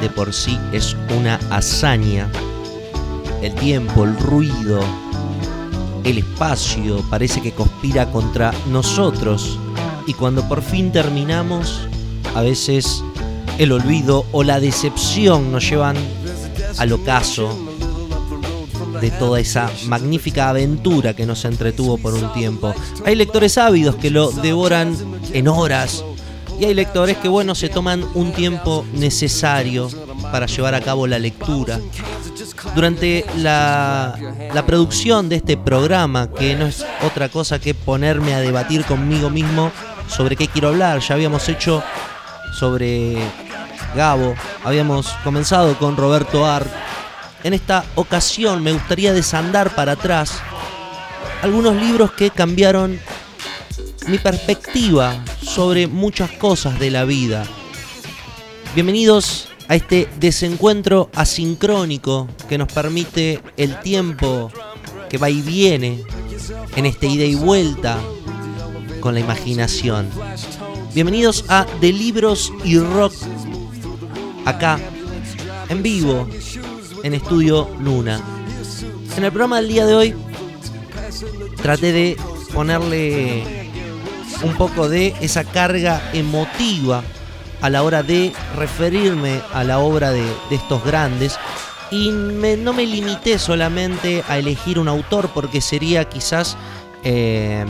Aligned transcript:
de 0.00 0.08
por 0.10 0.32
sí 0.32 0.58
es 0.72 0.96
una 1.16 1.38
hazaña. 1.50 2.30
El 3.42 3.54
tiempo, 3.54 4.04
el 4.04 4.16
ruido, 4.16 4.80
el 6.04 6.18
espacio 6.18 7.04
parece 7.10 7.42
que 7.42 7.52
conspira 7.52 8.10
contra 8.10 8.52
nosotros 8.70 9.58
y 10.06 10.14
cuando 10.14 10.46
por 10.48 10.62
fin 10.62 10.92
terminamos, 10.92 11.80
a 12.34 12.42
veces 12.42 13.02
el 13.58 13.72
olvido 13.72 14.24
o 14.32 14.44
la 14.44 14.60
decepción 14.60 15.50
nos 15.50 15.68
llevan 15.68 15.96
al 16.78 16.92
ocaso 16.92 17.56
de 19.00 19.10
toda 19.10 19.40
esa 19.40 19.70
magnífica 19.86 20.48
aventura 20.48 21.14
que 21.14 21.26
nos 21.26 21.44
entretuvo 21.44 21.98
por 21.98 22.14
un 22.14 22.32
tiempo. 22.32 22.74
Hay 23.04 23.14
lectores 23.14 23.58
ávidos 23.58 23.96
que 23.96 24.10
lo 24.10 24.30
devoran 24.30 24.96
en 25.32 25.48
horas 25.48 26.04
y 26.58 26.64
hay 26.64 26.74
lectores 26.74 27.16
que, 27.18 27.28
bueno, 27.28 27.54
se 27.54 27.68
toman 27.68 28.04
un 28.14 28.32
tiempo 28.32 28.84
necesario 28.92 29.88
para 30.32 30.46
llevar 30.46 30.74
a 30.74 30.80
cabo 30.80 31.06
la 31.06 31.18
lectura. 31.18 31.78
Durante 32.74 33.24
la, 33.36 34.16
producción 34.66 35.28
de 35.28 35.36
este 35.36 35.56
programa, 35.56 36.30
que 36.30 36.54
no 36.54 36.66
es 36.66 36.84
otra 37.02 37.28
cosa 37.28 37.58
que 37.58 37.74
ponerme 37.74 38.34
a 38.34 38.40
debatir 38.40 38.84
conmigo 38.84 39.30
mismo 39.30 39.70
sobre 40.08 40.36
qué 40.36 40.48
quiero 40.48 40.68
hablar, 40.68 41.00
ya 41.00 41.14
habíamos 41.14 41.48
hecho 41.48 41.82
sobre 42.58 43.16
Gabo, 43.94 44.34
habíamos 44.64 45.08
comenzado 45.24 45.78
con 45.78 45.96
Roberto 45.96 46.46
Art, 46.46 46.68
en 47.44 47.54
esta 47.54 47.84
ocasión 47.94 48.62
me 48.62 48.72
gustaría 48.72 49.12
desandar 49.12 49.74
para 49.74 49.92
atrás 49.92 50.40
algunos 51.42 51.76
libros 51.76 52.12
que 52.12 52.30
cambiaron 52.30 52.98
mi 54.08 54.18
perspectiva 54.18 55.22
sobre 55.46 55.86
muchas 55.86 56.30
cosas 56.32 56.78
de 56.78 56.90
la 56.90 57.04
vida. 57.04 57.46
Bienvenidos 58.74 59.48
a 59.68 59.76
este 59.76 60.08
desencuentro 60.18 61.08
asincrónico 61.14 62.28
que 62.48 62.58
nos 62.58 62.70
permite 62.72 63.40
el 63.56 63.80
tiempo 63.80 64.50
que 65.08 65.18
va 65.18 65.30
y 65.30 65.40
viene 65.40 66.02
en 66.74 66.86
este 66.86 67.06
ida 67.06 67.24
y 67.24 67.36
vuelta 67.36 67.98
con 69.00 69.14
la 69.14 69.20
imaginación. 69.20 70.10
Bienvenidos 70.92 71.44
a 71.48 71.64
De 71.80 71.92
Libros 71.92 72.52
y 72.64 72.78
Rock, 72.78 73.14
acá, 74.44 74.78
en 75.68 75.82
vivo, 75.82 76.28
en 77.02 77.14
Estudio 77.14 77.70
Luna. 77.80 78.20
En 79.16 79.24
el 79.24 79.30
programa 79.30 79.56
del 79.56 79.68
día 79.68 79.86
de 79.86 79.94
hoy 79.94 80.14
traté 81.62 81.92
de 81.92 82.16
ponerle 82.52 83.65
un 84.42 84.54
poco 84.56 84.88
de 84.88 85.14
esa 85.20 85.44
carga 85.44 86.10
emotiva 86.12 87.02
a 87.60 87.70
la 87.70 87.82
hora 87.82 88.02
de 88.02 88.32
referirme 88.56 89.40
a 89.52 89.64
la 89.64 89.78
obra 89.78 90.10
de, 90.12 90.24
estos 90.50 90.84
grandes. 90.84 91.38
Y 91.90 92.10
no 92.10 92.72
me 92.72 92.84
limité 92.84 93.38
solamente 93.38 94.24
a 94.28 94.38
elegir 94.38 94.78
un 94.78 94.88
autor 94.88 95.30
porque 95.32 95.60
sería 95.60 96.04
quizás 96.08 96.56
em, 97.04 97.68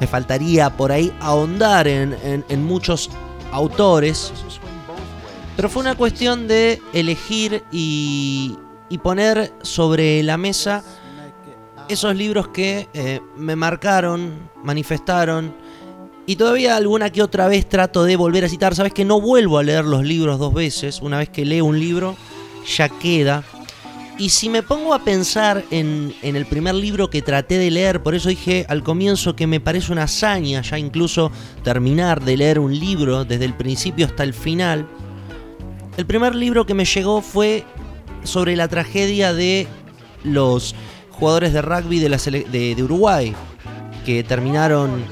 me 0.00 0.06
faltaría 0.06 0.70
por 0.70 0.92
ahí 0.92 1.12
ahondar 1.20 1.86
en, 1.88 2.16
en 2.48 2.64
muchos 2.64 3.10
autores. 3.52 4.32
Pero 5.56 5.70
fue 5.70 5.80
una 5.80 5.94
cuestión 5.94 6.46
de 6.46 6.82
elegir 6.92 7.64
y, 7.72 8.58
poner 9.02 9.52
sobre 9.62 10.22
la 10.22 10.36
mesa 10.36 10.82
esos 11.88 12.14
libros 12.14 12.48
que 12.48 12.88
eh, 12.94 13.20
me 13.36 13.56
marcaron, 13.56 14.50
manifestaron, 14.62 15.54
y 16.26 16.36
todavía 16.36 16.76
alguna 16.76 17.10
que 17.10 17.22
otra 17.22 17.46
vez 17.46 17.68
trato 17.68 18.02
de 18.02 18.16
volver 18.16 18.44
a 18.44 18.48
citar. 18.48 18.74
Sabes 18.74 18.92
que 18.92 19.04
no 19.04 19.20
vuelvo 19.20 19.58
a 19.58 19.62
leer 19.62 19.84
los 19.84 20.04
libros 20.04 20.38
dos 20.38 20.52
veces. 20.52 21.00
Una 21.00 21.18
vez 21.18 21.28
que 21.28 21.44
leo 21.44 21.64
un 21.64 21.78
libro, 21.78 22.16
ya 22.76 22.88
queda. 22.88 23.44
Y 24.18 24.30
si 24.30 24.48
me 24.48 24.62
pongo 24.62 24.92
a 24.94 25.04
pensar 25.04 25.62
en, 25.70 26.12
en, 26.22 26.36
el 26.36 26.46
primer 26.46 26.74
libro 26.74 27.10
que 27.10 27.22
traté 27.22 27.58
de 27.58 27.70
leer, 27.70 28.02
por 28.02 28.14
eso 28.14 28.28
dije 28.30 28.66
al 28.68 28.82
comienzo 28.82 29.36
que 29.36 29.46
me 29.46 29.60
parece 29.60 29.92
una 29.92 30.04
hazaña 30.04 30.62
ya 30.62 30.78
incluso 30.78 31.30
terminar 31.62 32.24
de 32.24 32.38
leer 32.38 32.58
un 32.58 32.76
libro 32.76 33.24
desde 33.24 33.44
el 33.44 33.54
principio 33.54 34.06
hasta 34.06 34.24
el 34.24 34.32
final. 34.32 34.88
El 35.96 36.06
primer 36.06 36.34
libro 36.34 36.66
que 36.66 36.74
me 36.74 36.86
llegó 36.86 37.20
fue 37.20 37.64
sobre 38.24 38.56
la 38.56 38.68
tragedia 38.68 39.32
de 39.32 39.68
los 40.24 40.74
jugadores 41.18 41.52
de 41.52 41.62
rugby 41.62 41.98
de, 41.98 42.82
Uruguay, 42.82 43.34
que 44.04 44.22
terminaron 44.24 45.04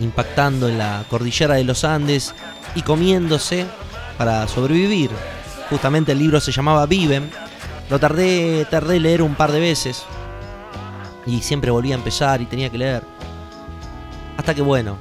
impactando 0.00 0.68
en 0.68 0.78
la 0.78 1.04
cordillera 1.08 1.54
de 1.54 1.64
los 1.64 1.84
Andes 1.84 2.34
y 2.74 2.82
comiéndose 2.82 3.66
para 4.18 4.46
sobrevivir. 4.48 5.10
Justamente 5.70 6.12
el 6.12 6.18
libro 6.18 6.40
se 6.40 6.52
llamaba 6.52 6.86
Viven. 6.86 7.30
Lo 7.90 7.98
tardé, 7.98 8.66
tardé 8.70 9.00
leer 9.00 9.22
un 9.22 9.34
par 9.34 9.52
de 9.52 9.60
veces. 9.60 10.04
Y 11.26 11.40
siempre 11.40 11.70
volvía 11.70 11.94
a 11.94 11.98
empezar 11.98 12.40
y 12.40 12.46
tenía 12.46 12.70
que 12.70 12.78
leer. 12.78 13.02
Hasta 14.36 14.54
que 14.54 14.62
bueno, 14.62 14.98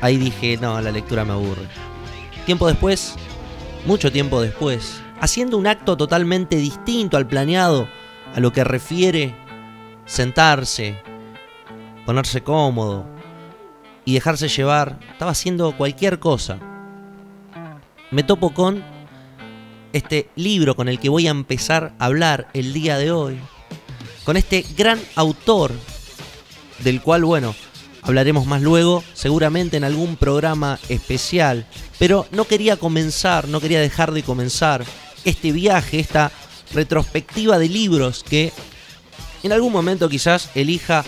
ahí 0.00 0.16
dije, 0.16 0.58
no, 0.60 0.80
la 0.80 0.90
lectura 0.90 1.24
me 1.24 1.32
aburre. 1.32 1.66
Tiempo 2.46 2.68
después 2.68 3.16
mucho 3.86 4.10
tiempo 4.10 4.40
después, 4.40 5.00
haciendo 5.20 5.58
un 5.58 5.66
acto 5.66 5.96
totalmente 5.96 6.56
distinto 6.56 7.16
al 7.16 7.26
planeado, 7.26 7.86
a 8.34 8.40
lo 8.40 8.52
que 8.52 8.64
refiere 8.64 9.34
sentarse, 10.06 11.00
ponerse 12.04 12.42
cómodo 12.42 13.06
y 14.04 14.14
dejarse 14.14 14.48
llevar, 14.48 14.98
estaba 15.12 15.30
haciendo 15.30 15.76
cualquier 15.76 16.18
cosa. 16.18 16.58
Me 18.10 18.22
topo 18.22 18.52
con 18.52 18.82
este 19.92 20.28
libro 20.34 20.74
con 20.74 20.88
el 20.88 20.98
que 20.98 21.08
voy 21.08 21.28
a 21.28 21.30
empezar 21.30 21.94
a 21.98 22.06
hablar 22.06 22.48
el 22.52 22.72
día 22.72 22.98
de 22.98 23.12
hoy, 23.12 23.38
con 24.24 24.36
este 24.36 24.64
gran 24.76 25.00
autor, 25.14 25.72
del 26.80 27.00
cual, 27.00 27.24
bueno, 27.24 27.54
hablaremos 28.02 28.46
más 28.46 28.60
luego, 28.60 29.04
seguramente 29.14 29.76
en 29.76 29.84
algún 29.84 30.16
programa 30.16 30.78
especial. 30.88 31.66
Pero 31.98 32.26
no 32.32 32.44
quería 32.44 32.76
comenzar, 32.76 33.48
no 33.48 33.60
quería 33.60 33.80
dejar 33.80 34.12
de 34.12 34.24
comenzar 34.24 34.84
este 35.24 35.52
viaje, 35.52 36.00
esta 36.00 36.32
retrospectiva 36.72 37.58
de 37.58 37.68
libros 37.68 38.24
que 38.24 38.52
en 39.42 39.52
algún 39.52 39.72
momento 39.72 40.08
quizás 40.08 40.50
elija 40.54 41.04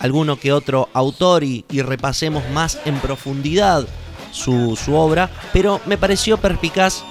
alguno 0.00 0.36
que 0.36 0.52
otro 0.52 0.88
autor 0.92 1.44
y, 1.44 1.64
repasemos 1.70 2.42
más 2.50 2.78
en 2.84 2.98
profundidad 2.98 3.86
su, 4.32 4.76
obra, 4.88 5.30
pero 5.52 5.80
me 5.86 5.96
pareció 5.96 6.38
perspicaz 6.38 7.04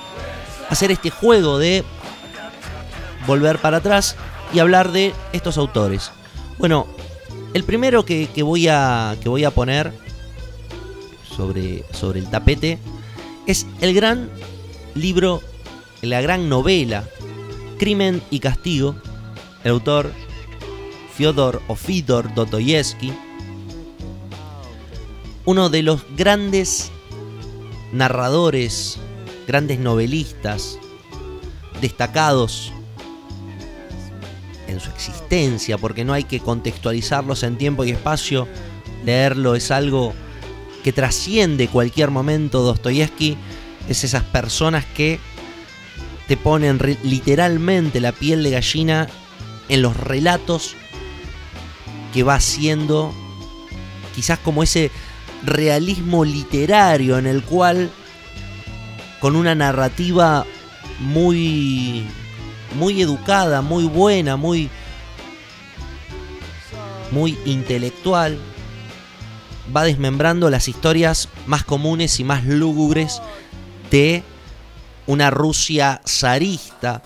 hacer 0.70 0.92
este 0.92 1.10
juego 1.10 1.58
de 1.58 1.86
volver 3.26 3.60
para 3.60 3.78
atrás 3.78 4.18
y 4.54 4.60
hablar 4.60 4.92
de 4.92 5.14
estos 5.32 5.58
autores. 5.58 6.12
Bueno, 6.58 6.86
el 7.54 7.64
primero 7.64 8.04
que, 8.04 8.28
voy, 8.44 8.68
a, 8.68 9.16
que 9.22 9.30
voy 9.30 9.46
a 9.46 9.52
poner 9.52 9.94
sobre, 11.34 11.86
sobre 11.94 12.20
el 12.20 12.30
tapete 12.30 12.78
es 13.48 13.68
el 13.80 13.94
gran 13.94 14.30
libro, 14.96 15.42
la 16.02 16.20
gran 16.20 16.50
novela, 16.50 17.06
Crimen 17.82 18.22
y 18.30 18.42
Castigo, 18.42 18.94
el 19.64 19.72
autor 19.72 20.12
Fyodor 21.16 21.64
o 21.68 21.76
Fidor 21.76 22.32
Dostoyevsky, 22.36 23.12
uno 25.46 25.68
de 25.72 25.82
los 25.82 26.04
grandes 26.16 26.92
narradores, 27.92 29.00
grandes 29.48 29.80
novelistas, 29.80 30.78
destacados 31.82 32.72
en 34.68 34.80
su 34.80 34.92
existencia, 34.92 35.80
porque 35.80 36.06
no 36.06 36.14
hay 36.14 36.26
que 36.26 36.40
contextualizarlos 36.40 37.42
en 37.42 37.58
tiempo 37.58 37.84
y 37.84 37.90
espacio. 37.90 38.48
Leerlo 39.04 39.56
es 39.56 39.72
algo 39.72 40.14
que 40.84 40.94
trasciende 40.94 41.68
cualquier 41.68 42.12
momento. 42.12 42.62
Dostoyevsky 42.62 43.38
es 43.90 44.04
esas 44.04 44.22
personas 44.22 44.86
que 44.86 45.20
te 46.28 46.38
ponen 46.38 46.80
literalmente 47.04 48.00
la 48.00 48.12
piel 48.12 48.44
de 48.44 48.52
gallina 48.52 49.08
en 49.70 49.82
los 49.82 49.96
relatos 49.98 50.76
que 52.14 52.24
va 52.24 52.36
haciendo, 52.36 53.14
quizás 54.16 54.40
como 54.40 54.64
ese 54.64 54.92
realismo 55.44 56.26
literario 56.26 57.18
en 57.18 57.26
el 57.26 57.44
cual 57.44 57.90
con 59.20 59.36
una 59.36 59.56
narrativa 59.56 60.46
muy 61.00 62.06
muy 62.76 63.02
educada, 63.02 63.62
muy 63.62 63.86
buena, 63.86 64.38
muy, 64.38 64.70
muy 67.12 67.38
intelectual, 67.46 68.40
va 69.76 69.84
desmembrando 69.84 70.50
las 70.50 70.68
historias 70.68 71.30
más 71.46 71.64
comunes 71.64 72.20
y 72.20 72.24
más 72.24 72.46
lúgubres 72.46 73.22
de 73.90 74.24
una 75.08 75.30
Rusia 75.30 76.02
zarista, 76.08 77.02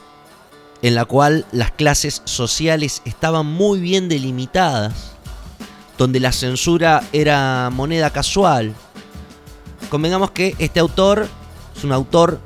en 0.82 0.96
la 0.96 1.06
cual 1.06 1.46
las 1.52 1.72
clases 1.72 2.22
sociales 2.26 3.02
estaban 3.06 3.46
muy 3.46 3.80
bien 3.80 4.10
delimitadas, 4.10 5.14
donde 5.98 6.20
la 6.20 6.32
censura 6.32 7.04
era 7.14 7.70
moneda 7.72 8.10
casual. 8.12 8.74
Convengamos 9.90 10.32
que 10.32 10.56
este 10.60 10.80
autor 10.80 11.28
es 11.76 11.84
un 11.84 11.92
autor 11.92 12.40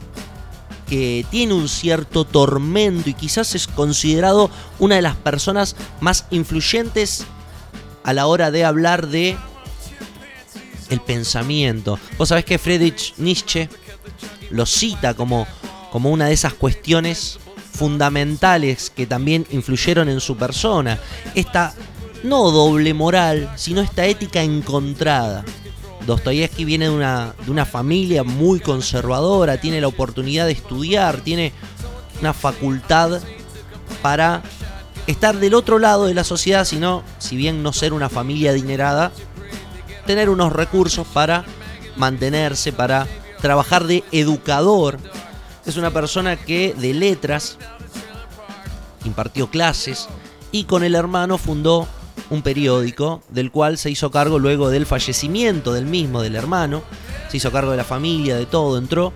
que 0.88 1.26
tiene 1.30 1.54
un 1.54 1.70
cierto 1.70 2.26
tormento 2.26 3.10
y 3.10 3.14
quizás 3.14 3.54
es 3.56 3.68
considerado 3.68 4.50
una 4.80 4.96
de 4.96 5.04
las 5.04 5.16
personas 5.16 5.76
más 6.00 6.26
influyentes 6.32 7.26
a 8.04 8.14
la 8.14 8.26
hora 8.26 8.50
de 8.50 8.66
hablar 8.66 9.08
de 9.08 9.38
el 10.90 11.00
pensamiento. 11.02 12.00
Vos 12.18 12.30
sabés 12.30 12.46
que 12.46 12.58
Friedrich 12.58 13.14
Nietzsche 13.18 13.70
lo 14.50 14.66
cita 14.66 15.14
como, 15.14 15.48
como 15.92 16.10
una 16.10 16.28
de 16.28 16.34
esas 16.34 16.54
cuestiones 16.54 17.40
fundamentales 17.74 18.90
que 18.90 19.06
también 19.06 19.46
influyeron 19.52 20.10
en 20.10 20.20
su 20.20 20.36
persona. 20.36 21.00
Esta 21.36 21.74
no 22.24 22.52
doble 22.52 22.94
moral, 22.94 23.52
sino 23.56 23.82
esta 23.82 24.06
ética 24.06 24.42
encontrada. 24.42 25.46
Dostoyevsky 26.06 26.66
viene 26.66 26.86
de 26.86 26.92
una, 26.92 27.34
de 27.46 27.52
una 27.52 27.66
familia 27.66 28.24
muy 28.24 28.60
conservadora, 28.60 29.62
tiene 29.62 29.82
la 29.82 29.88
oportunidad 29.88 30.46
de 30.46 30.54
estudiar, 30.54 31.22
tiene 31.22 31.54
una 32.20 32.34
facultad 32.34 33.22
para 34.02 34.42
estar 35.08 35.38
del 35.38 35.54
otro 35.54 35.80
lado 35.80 36.06
de 36.08 36.14
la 36.14 36.24
sociedad, 36.24 36.66
sino, 36.66 37.04
si 37.18 37.36
bien 37.36 37.64
no 37.64 37.74
ser 37.74 37.94
una 37.94 38.10
familia 38.10 38.52
adinerada, 38.52 39.12
tener 40.06 40.30
unos 40.30 40.52
recursos 40.52 41.06
para 41.08 41.46
mantenerse, 41.96 42.74
para 42.74 43.08
trabajar 43.42 43.86
de 43.86 44.04
educador. 44.12 45.00
Es 45.66 45.78
una 45.78 45.92
persona 45.92 46.36
que 46.36 46.74
de 46.74 46.94
letras 46.94 47.58
impartió 49.06 49.50
clases 49.50 50.08
y 50.52 50.64
con 50.66 50.84
el 50.84 50.96
hermano 50.96 51.38
fundó 51.38 51.88
un 52.30 52.42
periódico 52.42 53.22
del 53.30 53.52
cual 53.52 53.78
se 53.78 53.90
hizo 53.90 54.12
cargo 54.12 54.40
luego 54.40 54.70
del 54.70 54.86
fallecimiento 54.86 55.74
del 55.74 55.86
mismo, 55.86 56.22
del 56.22 56.36
hermano. 56.36 56.84
Se 57.30 57.38
hizo 57.38 57.52
cargo 57.52 57.72
de 57.72 57.78
la 57.78 57.84
familia, 57.84 58.36
de 58.36 58.46
todo. 58.46 58.78
Entró 58.78 59.14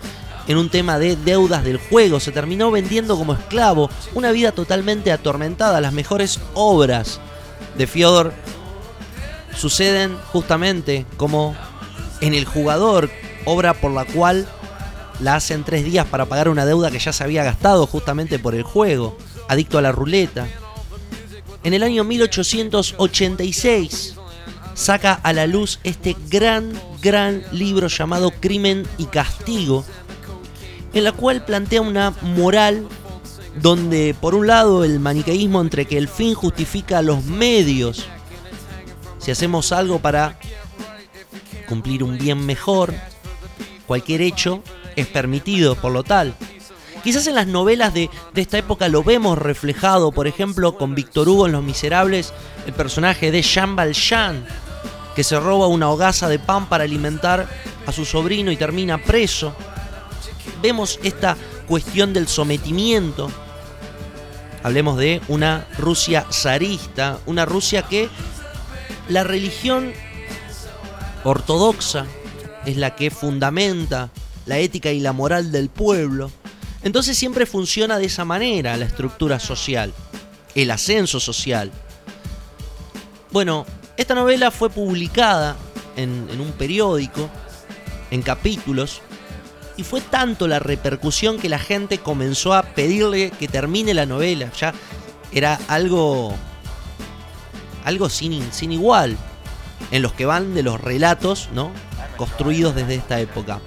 en 0.47 0.57
un 0.57 0.69
tema 0.69 0.99
de 0.99 1.15
deudas 1.15 1.63
del 1.63 1.77
juego. 1.77 2.19
Se 2.19 2.31
terminó 2.31 2.71
vendiendo 2.71 3.17
como 3.17 3.33
esclavo. 3.33 3.89
Una 4.13 4.31
vida 4.31 4.51
totalmente 4.51 5.11
atormentada. 5.11 5.81
Las 5.81 5.93
mejores 5.93 6.39
obras 6.53 7.19
de 7.77 7.87
Fyodor 7.87 8.33
suceden 9.55 10.17
justamente 10.31 11.05
como 11.17 11.55
en 12.21 12.33
el 12.33 12.45
jugador, 12.45 13.09
obra 13.45 13.73
por 13.73 13.91
la 13.91 14.05
cual 14.05 14.47
la 15.19 15.35
hacen 15.35 15.63
tres 15.63 15.85
días 15.85 16.07
para 16.07 16.25
pagar 16.25 16.49
una 16.49 16.65
deuda 16.65 16.91
que 16.91 16.99
ya 16.99 17.13
se 17.13 17.23
había 17.23 17.43
gastado 17.43 17.87
justamente 17.87 18.39
por 18.39 18.55
el 18.55 18.63
juego, 18.63 19.17
adicto 19.47 19.77
a 19.77 19.81
la 19.81 19.91
ruleta. 19.91 20.47
En 21.63 21.73
el 21.73 21.83
año 21.83 22.03
1886 22.03 24.15
saca 24.73 25.13
a 25.13 25.33
la 25.33 25.47
luz 25.47 25.79
este 25.83 26.15
gran, 26.29 26.73
gran 27.01 27.43
libro 27.51 27.87
llamado 27.87 28.31
Crimen 28.31 28.85
y 28.97 29.05
Castigo, 29.05 29.85
en 30.93 31.03
la 31.03 31.11
cual 31.11 31.45
plantea 31.45 31.81
una 31.81 32.11
moral 32.21 32.87
donde 33.61 34.15
por 34.19 34.35
un 34.35 34.47
lado 34.47 34.83
el 34.83 34.99
maniqueísmo 34.99 35.61
entre 35.61 35.85
que 35.85 35.97
el 35.97 36.07
fin 36.07 36.33
justifica 36.33 37.03
los 37.03 37.23
medios 37.23 38.07
si 39.23 39.31
hacemos 39.31 39.71
algo 39.71 39.99
para 39.99 40.37
cumplir 41.69 42.03
un 42.03 42.17
bien 42.17 42.45
mejor, 42.45 42.93
cualquier 43.87 44.21
hecho 44.21 44.63
es 44.95 45.07
permitido 45.07 45.75
por 45.75 45.91
lo 45.91 46.03
tal. 46.03 46.35
Quizás 47.03 47.27
en 47.27 47.35
las 47.35 47.47
novelas 47.47 47.93
de, 47.93 48.09
esta 48.33 48.57
época 48.57 48.87
lo 48.87 49.03
vemos 49.03 49.37
reflejado, 49.37 50.13
por 50.13 50.25
ejemplo, 50.25 50.77
con 50.77 50.95
Víctor 50.95 51.27
Hugo 51.27 51.47
en 51.47 51.51
Los 51.51 51.63
Miserables, 51.63 52.33
el 52.65 52.71
personaje 52.71 53.29
de 53.29 53.41
Jean 53.41 53.75
Valjean, 53.75 54.45
que 55.13 55.25
se 55.25 55.37
roba 55.37 55.67
una 55.67 55.89
hogaza 55.89 56.29
de 56.29 56.39
pan 56.39 56.69
para 56.69 56.85
alimentar 56.85 57.47
a 57.85 57.91
su 57.91 58.05
sobrino 58.05 58.51
y 58.51 58.57
termina 58.57 58.97
preso. 58.97 59.53
Vemos 60.61 60.97
esta 61.03 61.35
cuestión 61.67 62.13
del 62.13 62.29
sometimiento. 62.29 63.29
Hablemos 64.63 64.97
de 64.97 65.21
una 65.27 65.67
Rusia 65.77 66.25
zarista, 66.31 67.19
una 67.25 67.45
Rusia 67.45 67.81
que 67.81 68.07
la 69.09 69.25
religión 69.25 69.91
ortodoxa 71.25 72.05
es 72.65 72.77
la 72.77 72.95
que 72.95 73.11
fundamenta 73.11 74.09
la 74.45 74.59
ética 74.59 74.91
y 74.91 74.99
la 74.99 75.13
moral 75.13 75.51
del 75.51 75.69
pueblo. 75.69 76.31
Entonces 76.83 77.17
siempre 77.17 77.45
funciona 77.45 77.97
de 77.97 78.05
esa 78.05 78.25
manera 78.25 78.75
la 78.77 78.85
estructura 78.85 79.39
social, 79.39 79.93
el 80.55 80.71
ascenso 80.71 81.19
social. 81.19 81.71
Bueno, 83.31 83.65
esta 83.97 84.15
novela 84.15 84.51
fue 84.51 84.69
publicada 84.69 85.55
en, 85.95 86.27
un 86.39 86.51
periódico, 86.51 87.29
en 88.11 88.21
capítulos, 88.21 89.01
y 89.77 89.83
fue 89.83 90.01
tanto 90.01 90.47
la 90.47 90.59
repercusión 90.59 91.39
que 91.39 91.49
la 91.49 91.57
gente 91.57 91.97
comenzó 91.97 92.53
a 92.53 92.63
pedirle 92.63 93.31
que 93.31 93.47
termine 93.47 93.93
la 93.93 94.05
novela. 94.05 94.51
Ya 94.59 94.73
era 95.31 95.59
algo 95.67 96.35
algo 97.85 98.07
sin, 98.09 98.51
sin 98.53 98.71
igual 98.71 99.17
en 99.91 100.01
los 100.01 100.13
que 100.13 100.25
van 100.25 100.53
de 100.53 100.63
los 100.63 100.79
relatos, 100.79 101.49
¿no? 101.53 101.71
Construidos 102.23 102.73
desde 102.73 102.95
esta 102.95 103.19
época. 103.19 103.59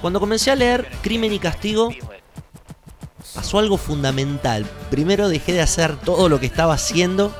Cuando 0.00 0.18
comencé 0.18 0.50
a 0.50 0.56
leer 0.56 0.90
Crimen 1.02 1.30
y 1.30 1.38
Castigo, 1.38 1.90
pasó 3.34 3.58
algo 3.58 3.76
fundamental. 3.76 4.64
Primero 4.90 5.28
dejé 5.28 5.52
de 5.52 5.60
hacer 5.60 5.94
todo 5.98 6.30
lo 6.30 6.40
que 6.40 6.46
estaba 6.46 6.72
haciendo 6.72 7.34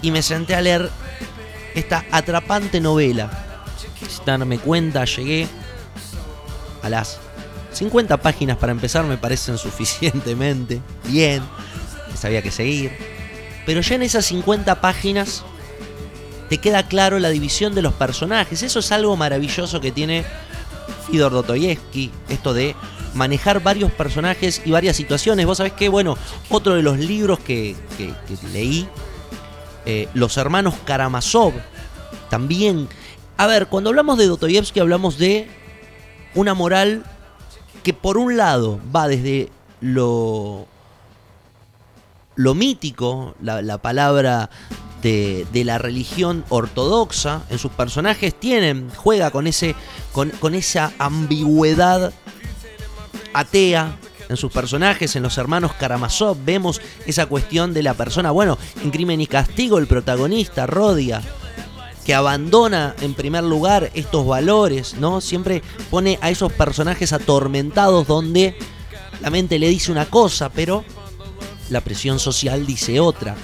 y 0.00 0.12
me 0.12 0.22
senté 0.22 0.54
a 0.54 0.60
leer 0.60 0.88
esta 1.74 2.04
atrapante 2.12 2.80
novela. 2.80 3.30
Sin 4.08 4.24
darme 4.24 4.60
cuenta, 4.60 5.04
llegué 5.04 5.48
a 6.84 6.88
las 6.88 7.18
50 7.72 8.16
páginas 8.18 8.58
para 8.58 8.70
empezar, 8.70 9.06
me 9.06 9.18
parecen 9.18 9.58
suficientemente 9.58 10.80
bien. 11.08 11.42
Sabía 12.14 12.42
que 12.42 12.52
seguir 12.52 13.18
pero 13.68 13.82
ya 13.82 13.96
en 13.96 14.02
esas 14.02 14.24
50 14.24 14.80
páginas 14.80 15.44
te 16.48 16.58
queda 16.58 16.84
claro 16.84 17.18
la 17.18 17.28
división 17.30 17.74
de 17.74 17.82
los 17.82 17.92
personajes. 17.94 18.62
Eso 18.62 18.78
es 18.78 18.92
algo 18.92 19.16
maravilloso 19.16 19.80
que 19.80 19.92
tiene 19.92 20.24
Fidor 21.10 21.32
Dostoyevsky, 21.32 22.10
esto 22.28 22.54
de 22.54 22.74
manejar 23.14 23.62
varios 23.62 23.90
personajes 23.92 24.62
y 24.64 24.70
varias 24.70 24.96
situaciones. 24.96 25.46
Vos 25.46 25.58
sabés 25.58 25.72
que, 25.72 25.88
bueno, 25.88 26.16
otro 26.50 26.74
de 26.74 26.82
los 26.82 26.98
libros 26.98 27.38
que, 27.40 27.76
leí, 28.52 28.88
eh, 29.86 30.08
Los 30.14 30.36
hermanos 30.36 30.74
Karamazov, 30.84 31.52
también. 32.30 32.88
A 33.36 33.46
ver, 33.46 33.68
cuando 33.68 33.90
hablamos 33.90 34.18
de 34.18 34.26
Dostoyevsky 34.26 34.80
hablamos 34.80 35.18
de 35.18 35.48
una 36.34 36.54
moral 36.54 37.04
que 37.82 37.94
por 37.94 38.18
un 38.18 38.36
lado 38.36 38.80
va 38.94 39.08
desde 39.08 39.50
lo 39.80 40.66
lo 42.38 42.54
mítico, 42.54 43.34
la, 43.42 43.78
palabra 43.78 44.48
de, 45.02 45.46
la 45.64 45.78
religión 45.78 46.44
ortodoxa 46.48 47.42
en 47.50 47.58
sus 47.58 47.72
personajes 47.72 48.34
tienen, 48.34 48.90
juega 48.96 49.30
con, 49.30 49.46
ese, 49.46 49.74
con, 50.12 50.30
con 50.30 50.54
esa 50.54 50.92
ambigüedad 50.98 52.12
atea 53.32 53.98
en 54.28 54.36
sus 54.36 54.52
personajes, 54.52 55.16
en 55.16 55.22
los 55.22 55.38
hermanos 55.38 55.72
Karamazov, 55.72 56.36
vemos 56.44 56.80
esa 57.06 57.26
cuestión 57.26 57.72
de 57.72 57.82
la 57.82 57.94
persona, 57.94 58.30
bueno, 58.30 58.58
en 58.82 58.90
Crimen 58.90 59.20
y 59.20 59.26
Castigo 59.26 59.78
el 59.78 59.86
protagonista, 59.86 60.66
Rodia, 60.66 61.22
que 62.04 62.14
abandona 62.14 62.94
en 63.00 63.14
primer 63.14 63.44
lugar 63.44 63.90
estos 63.94 64.26
valores, 64.26 64.94
¿no? 64.94 65.20
Siempre 65.20 65.62
pone 65.90 66.18
a 66.20 66.30
esos 66.30 66.52
personajes 66.52 67.12
atormentados 67.12 68.06
donde 68.06 68.56
la 69.20 69.30
mente 69.30 69.58
le 69.58 69.68
dice 69.68 69.92
una 69.92 70.06
cosa, 70.06 70.50
pero 70.50 70.84
la 71.70 71.80
presión 71.80 72.18
social 72.18 72.66
dice 72.66 73.00
otra. 73.00 73.36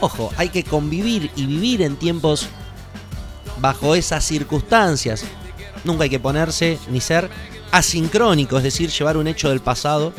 Ojo, 0.00 0.32
hay 0.36 0.48
que 0.50 0.64
convivir 0.64 1.30
y 1.36 1.46
vivir 1.46 1.82
en 1.82 1.96
tiempos 1.96 2.48
bajo 3.60 3.94
esas 3.94 4.24
circunstancias. 4.24 5.24
Nunca 5.84 6.04
hay 6.04 6.10
que 6.10 6.20
ponerse 6.20 6.78
ni 6.90 7.00
ser 7.00 7.30
asincrónico, 7.72 8.58
es 8.58 8.64
decir, 8.64 8.90
llevar 8.90 9.16
un 9.16 9.26
hecho 9.26 9.48
del 9.48 9.60
pasado 9.60 10.12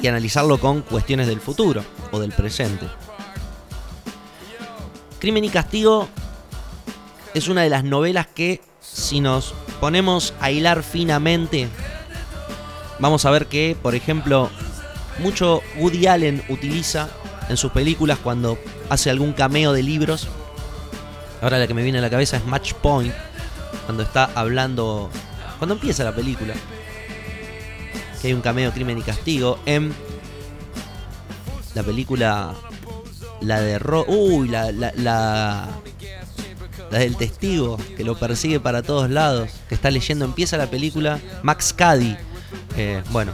y 0.00 0.06
analizarlo 0.06 0.58
con 0.58 0.82
cuestiones 0.82 1.26
del 1.26 1.40
futuro 1.40 1.84
o 2.10 2.18
del 2.18 2.32
presente. 2.32 2.86
Crimen 5.18 5.44
y 5.44 5.48
Castigo 5.48 6.08
es 7.34 7.48
una 7.48 7.62
de 7.62 7.70
las 7.70 7.84
novelas 7.84 8.26
que, 8.26 8.60
si 8.80 9.20
nos 9.20 9.54
ponemos 9.80 10.34
a 10.40 10.50
hilar 10.50 10.82
finamente, 10.82 11.68
vamos 12.98 13.24
a 13.24 13.30
ver 13.30 13.46
que, 13.46 13.76
por 13.80 13.94
ejemplo, 13.94 14.50
mucho 15.18 15.62
Woody 15.78 16.06
Allen 16.06 16.42
utiliza 16.48 17.08
en 17.48 17.56
sus 17.56 17.72
películas 17.72 18.18
cuando 18.22 18.58
hace 18.88 19.10
algún 19.10 19.32
cameo 19.32 19.72
de 19.72 19.82
libros. 19.82 20.28
Ahora 21.42 21.58
la 21.58 21.66
que 21.66 21.74
me 21.74 21.82
viene 21.82 21.98
a 21.98 22.02
la 22.02 22.10
cabeza 22.10 22.36
es 22.36 22.46
Match 22.46 22.72
Point, 22.74 23.12
cuando 23.84 24.02
está 24.02 24.30
hablando, 24.34 25.10
cuando 25.58 25.74
empieza 25.74 26.02
la 26.04 26.14
película, 26.14 26.54
que 28.20 28.28
hay 28.28 28.34
un 28.34 28.40
cameo 28.40 28.72
Crimen 28.72 28.98
y 28.98 29.02
Castigo 29.02 29.58
en 29.66 29.94
la 31.74 31.82
película, 31.82 32.54
la 33.42 33.60
de 33.60 33.78
Ro 33.78 34.04
uy, 34.08 34.48
la, 34.48 34.72
la, 34.72 35.68
del 36.90 37.16
testigo 37.16 37.76
que 37.96 38.04
lo 38.04 38.18
persigue 38.18 38.60
para 38.60 38.82
todos 38.82 39.10
lados, 39.10 39.50
que 39.68 39.74
está 39.74 39.90
leyendo, 39.90 40.24
empieza 40.24 40.56
la 40.56 40.70
película 40.70 41.20
Max 41.42 41.72
Caddy 41.72 42.16
Eh, 42.78 43.02
bueno, 43.10 43.32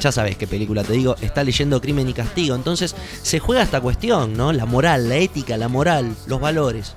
ya 0.00 0.12
sabes 0.12 0.36
qué 0.36 0.46
película 0.46 0.84
te 0.84 0.92
digo, 0.92 1.16
está 1.20 1.44
leyendo 1.44 1.80
Crimen 1.80 2.08
y 2.08 2.14
Castigo. 2.14 2.54
Entonces 2.54 2.94
se 3.22 3.38
juega 3.38 3.62
esta 3.62 3.80
cuestión, 3.80 4.34
¿no? 4.34 4.52
La 4.52 4.66
moral, 4.66 5.08
la 5.08 5.16
ética, 5.16 5.56
la 5.56 5.68
moral, 5.68 6.14
los 6.26 6.40
valores. 6.40 6.94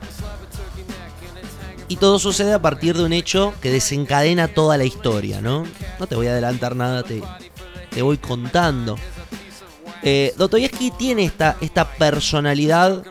Y 1.88 1.98
todo 1.98 2.20
sucede 2.20 2.54
a 2.54 2.62
partir 2.62 2.96
de 2.96 3.04
un 3.04 3.12
hecho 3.12 3.54
que 3.62 3.70
desencadena 3.70 4.48
toda 4.48 4.78
la 4.78 4.86
historia, 4.86 5.42
¿no? 5.42 5.66
No 6.00 6.08
te 6.08 6.16
voy 6.16 6.28
a 6.28 6.32
adelantar 6.32 6.76
nada, 6.76 7.04
te, 7.04 7.22
te 7.90 8.02
voy 8.02 8.18
contando. 8.18 8.96
Eh, 10.04 10.34
Dostoyevsky 10.38 10.92
tiene 10.92 11.26
esta, 11.26 11.58
esta 11.62 11.86
personalidad 11.94 13.04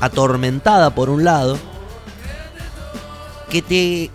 atormentada 0.00 0.94
por 0.94 1.10
un 1.10 1.24
lado, 1.24 1.58
que 3.50 3.60
te, 3.60 4.10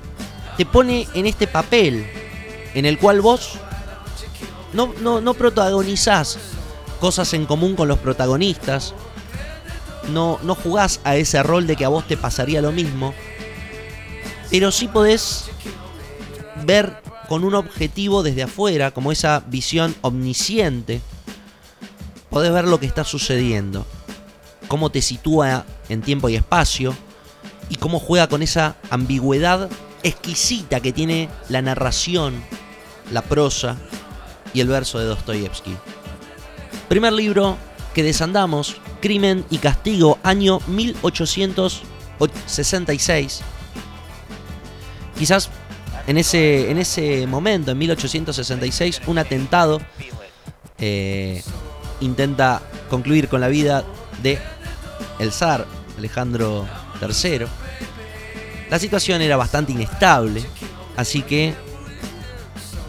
te 0.57 0.65
pone 0.65 1.07
en 1.13 1.25
este 1.25 1.47
papel 1.47 2.07
en 2.73 2.85
el 2.85 2.97
cual 2.97 3.21
vos 3.21 3.59
no, 4.75 4.93
no, 5.01 5.21
no 5.21 5.33
protagonizás 5.33 6.37
cosas 6.99 7.33
en 7.33 7.45
común 7.45 7.75
con 7.75 7.87
los 7.87 7.99
protagonistas, 7.99 8.93
no, 10.11 10.37
no 10.43 10.53
jugás 10.53 10.99
a 11.03 11.15
ese 11.15 11.41
rol 11.41 11.65
de 11.65 11.75
que 11.75 11.85
a 11.85 11.89
vos 11.89 12.07
te 12.07 12.17
pasaría 12.17 12.61
lo 12.61 12.71
mismo, 12.71 13.13
pero 14.51 14.71
sí 14.71 14.87
podés 14.87 15.45
ver 16.65 17.01
con 17.27 17.43
un 17.43 17.55
objetivo 17.55 18.21
desde 18.21 18.43
afuera, 18.43 18.91
como 18.91 19.11
esa 19.11 19.43
visión 19.47 19.95
omnisciente, 20.01 21.01
podés 22.29 22.51
ver 22.51 22.65
lo 22.65 22.79
que 22.79 22.85
está 22.85 23.03
sucediendo, 23.03 23.85
cómo 24.67 24.89
te 24.89 25.01
sitúa 25.01 25.65
en 25.89 26.01
tiempo 26.01 26.27
y 26.29 26.35
espacio 26.35 26.95
y 27.69 27.77
cómo 27.77 27.99
juega 27.99 28.27
con 28.27 28.43
esa 28.43 28.75
ambigüedad 28.89 29.69
exquisita 30.03 30.81
que 30.81 30.93
tiene 30.93 31.29
la 31.49 31.61
narración, 31.61 32.43
la 33.11 33.21
prosa 33.21 33.77
y 34.55 34.61
el 34.61 34.67
verso 34.67 34.97
de 34.97 35.05
Dostoyevsky. 35.05 35.77
Primer 36.87 37.13
libro 37.13 37.57
que 37.93 38.01
desandamos, 38.01 38.77
Crimen 39.01 39.45
y 39.51 39.59
Castigo, 39.59 40.17
año 40.23 40.59
1866. 40.67 43.41
Quizás 45.19 45.51
en 46.07 46.17
ese, 46.17 46.71
en 46.71 46.77
ese 46.77 47.27
momento, 47.27 47.71
en 47.71 47.77
1866, 47.77 49.01
un 49.07 49.17
atentado 49.17 49.81
eh, 50.77 51.43
intenta 51.99 52.61
concluir 52.89 53.27
con 53.27 53.41
la 53.41 53.49
vida 53.49 53.83
de 54.23 54.39
el 55.19 55.31
zar 55.31 55.65
Alejandro 55.97 56.65
III. 57.01 57.45
La 58.69 58.77
situación 58.79 59.21
era 59.21 59.37
bastante 59.37 59.73
inestable, 59.73 60.43
así 60.95 61.21
que 61.21 61.53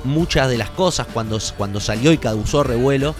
muchas 0.06 0.48
de 0.48 0.58
las 0.58 0.70
cosas 0.70 1.06
cuando, 1.12 1.38
cuando 1.56 1.80
salió 1.80 2.12
y 2.12 2.18
causó 2.18 2.62
revuelo 2.62 3.14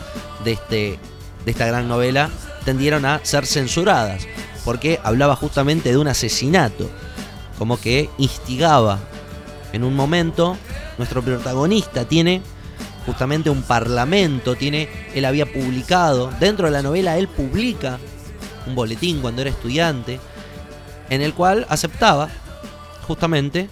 de, 0.45 0.53
este, 0.53 0.99
de 1.45 1.51
esta 1.51 1.67
gran 1.67 1.89
novela 1.89 2.31
tendieron 2.65 3.05
a 3.05 3.21
ser 3.25 3.47
censuradas, 3.47 4.27
porque 4.65 4.99
hablaba 5.05 5.37
justamente 5.37 5.91
de 5.91 5.99
un 5.99 6.09
asesinato, 6.09 6.91
como 7.59 7.81
que 7.81 8.11
instigaba. 8.19 8.99
En 9.73 9.85
un 9.85 9.95
momento, 9.95 10.57
nuestro 10.99 11.23
protagonista 11.23 12.07
tiene 12.07 12.43
justamente 13.07 13.51
un 13.51 13.63
parlamento, 13.63 14.57
tiene, 14.57 14.89
él 15.15 15.25
había 15.25 15.47
publicado, 15.47 16.31
dentro 16.41 16.67
de 16.67 16.73
la 16.73 16.83
novela 16.83 17.17
él 17.17 17.29
publica 17.29 17.99
un 18.67 18.75
boletín 18.75 19.21
cuando 19.21 19.43
era 19.43 19.51
estudiante, 19.51 20.19
en 21.09 21.23
el 21.23 21.33
cual 21.35 21.67
aceptaba 21.69 22.29
justamente 23.07 23.69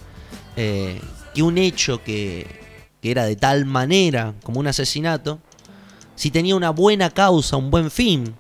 eh, 0.57 1.01
que 1.35 1.43
un 1.43 1.59
hecho 1.59 2.03
que, 2.05 2.64
que 3.05 3.11
era 3.11 3.27
de 3.27 3.37
tal 3.37 3.67
manera 3.67 4.33
como 4.43 4.61
un 4.61 4.67
asesinato, 4.67 5.39
si 6.17 6.31
tenía 6.31 6.57
una 6.57 6.71
buena 6.71 7.11
causa, 7.11 7.59
un 7.59 7.71
buen 7.71 7.91
fin, 7.91 8.35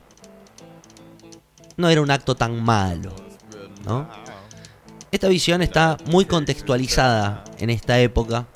no 1.76 1.90
era 1.90 2.00
un 2.00 2.10
acto 2.10 2.34
tan 2.34 2.64
malo, 2.64 3.12
¿no? 3.84 4.08
Esta 5.12 5.28
visión 5.28 5.60
está 5.60 5.98
muy 6.06 6.24
contextualizada 6.24 7.44
en 7.58 7.68
esta 7.68 8.00
época, 8.00 8.46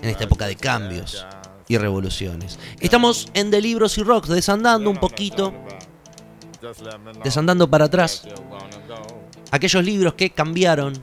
en 0.00 0.08
esta 0.08 0.24
época 0.24 0.48
de 0.48 0.56
cambios 0.56 1.24
y 1.68 1.78
revoluciones. 1.78 2.58
Estamos 2.80 3.28
en 3.32 3.52
The 3.52 3.60
Libros 3.60 3.98
y 3.98 4.02
Rocks, 4.02 4.28
desandando 4.28 4.90
un 4.90 4.96
poquito, 4.96 5.54
desandando 7.22 7.70
para 7.70 7.84
atrás, 7.84 8.26
aquellos 9.52 9.84
libros 9.84 10.14
que 10.14 10.30
cambiaron 10.30 10.94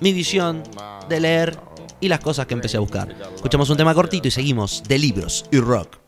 mi 0.00 0.14
visión 0.14 0.62
de 1.10 1.20
leer 1.20 1.69
y 2.00 2.08
las 2.08 2.20
cosas 2.20 2.46
que 2.46 2.54
empecé 2.54 2.76
a 2.76 2.80
buscar. 2.80 3.14
Escuchamos 3.34 3.70
un 3.70 3.76
tema 3.76 3.94
cortito 3.94 4.28
y 4.28 4.30
seguimos 4.30 4.82
de 4.86 4.98
libros 4.98 5.44
y 5.50 5.58
rock. 5.58 5.99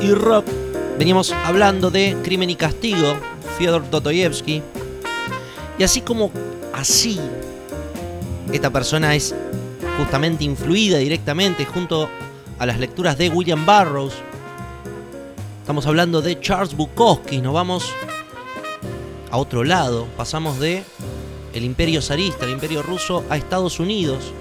Y 0.00 0.12
rock. 0.12 0.44
Venimos 0.98 1.32
hablando 1.32 1.90
de 1.90 2.16
Crimen 2.22 2.50
y 2.50 2.56
Castigo, 2.56 3.14
Fyodor 3.56 3.88
Dostoyevsky. 3.90 4.62
Y 5.78 5.82
así 5.82 6.02
como 6.02 6.30
así, 6.74 7.18
esta 8.52 8.70
persona 8.70 9.14
es 9.14 9.34
justamente 9.96 10.44
influida 10.44 10.98
directamente 10.98 11.64
junto 11.64 12.08
a 12.58 12.66
las 12.66 12.78
lecturas 12.78 13.16
de 13.16 13.30
William 13.30 13.64
Burroughs. 13.64 14.14
Estamos 15.60 15.86
hablando 15.86 16.20
de 16.20 16.38
Charles 16.40 16.76
Bukowski, 16.76 17.40
nos 17.40 17.54
vamos 17.54 17.92
a 19.30 19.38
otro 19.38 19.64
lado, 19.64 20.06
pasamos 20.16 20.58
de 20.58 20.82
el 21.54 21.64
imperio 21.64 22.02
zarista, 22.02 22.44
el 22.44 22.52
imperio 22.52 22.82
ruso, 22.82 23.24
a 23.30 23.36
Estados 23.36 23.80
Unidos, 23.80 24.32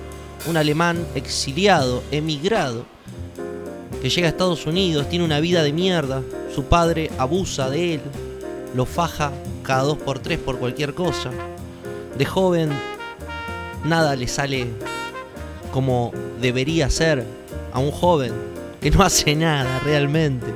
un 0.47 0.57
alemán 0.57 1.05
exiliado, 1.15 2.03
emigrado, 2.11 2.85
que 4.01 4.09
llega 4.09 4.27
a 4.27 4.31
Estados 4.31 4.65
Unidos, 4.65 5.07
tiene 5.09 5.23
una 5.23 5.39
vida 5.39 5.61
de 5.61 5.73
mierda, 5.73 6.23
su 6.53 6.63
padre 6.65 7.11
abusa 7.17 7.69
de 7.69 7.95
él, 7.95 8.01
lo 8.75 8.85
faja 8.85 9.31
cada 9.63 9.83
dos 9.83 9.97
por 9.97 10.19
tres 10.19 10.39
por 10.39 10.57
cualquier 10.57 10.93
cosa. 10.93 11.29
De 12.17 12.25
joven, 12.25 12.71
nada 13.85 14.15
le 14.15 14.27
sale 14.27 14.67
como 15.71 16.11
debería 16.41 16.89
ser 16.89 17.25
a 17.71 17.79
un 17.79 17.91
joven 17.91 18.33
que 18.81 18.91
no 18.91 19.03
hace 19.03 19.35
nada 19.35 19.79
realmente. 19.79 20.47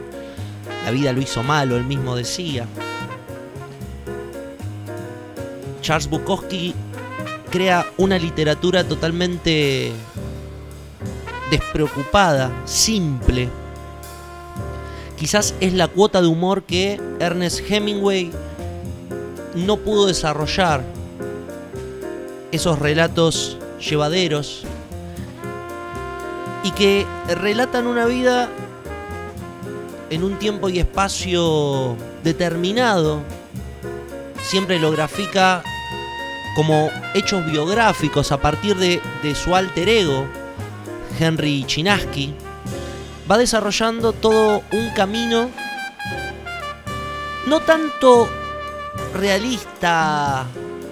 La 0.84 0.92
vida 0.92 1.14
lo 1.14 1.22
hizo 1.22 1.44
malo, 1.44 1.78
él 1.78 1.86
mismo 1.86 2.16
decía. 2.16 2.68
Charles 5.82 6.10
Bukowski 6.10 6.74
crea 7.52 7.86
una 7.98 8.18
literatura 8.18 8.84
totalmente 8.84 9.92
despreocupada, 11.50 12.52
simple. 12.66 13.50
Quizás 15.18 15.54
es 15.60 15.74
la 15.74 15.88
cuota 15.88 16.22
de 16.22 16.28
humor 16.28 16.64
que 16.64 17.00
Ernest 17.20 17.62
Hemingway 17.70 18.32
no 19.56 19.78
pudo 19.78 20.08
desarrollar. 20.08 20.84
Esos 22.52 22.80
relatos 22.80 23.58
llevaderos 23.80 24.66
y 26.64 26.72
que 26.72 27.06
relatan 27.28 27.88
una 27.88 28.06
vida 28.06 28.50
en 30.10 30.24
un 30.24 30.38
tiempo 30.40 30.70
y 30.70 30.80
espacio 30.80 31.96
determinado. 32.24 33.22
Siempre 34.42 34.80
lo 34.80 34.92
grafica 34.92 35.64
como 36.56 36.90
hechos 37.14 37.46
biográficos 37.46 38.32
a 38.32 38.38
partir 38.40 38.78
de, 38.78 39.02
su 39.36 39.56
alter 39.56 39.90
ego, 39.90 40.26
Henry 41.20 41.64
Chinaski, 41.66 42.34
va 43.30 43.38
desarrollando 43.38 44.14
todo 44.14 44.64
un 44.72 44.90
camino 44.96 45.50
no 47.48 47.60
tanto 47.62 48.28
realista 49.14 50.48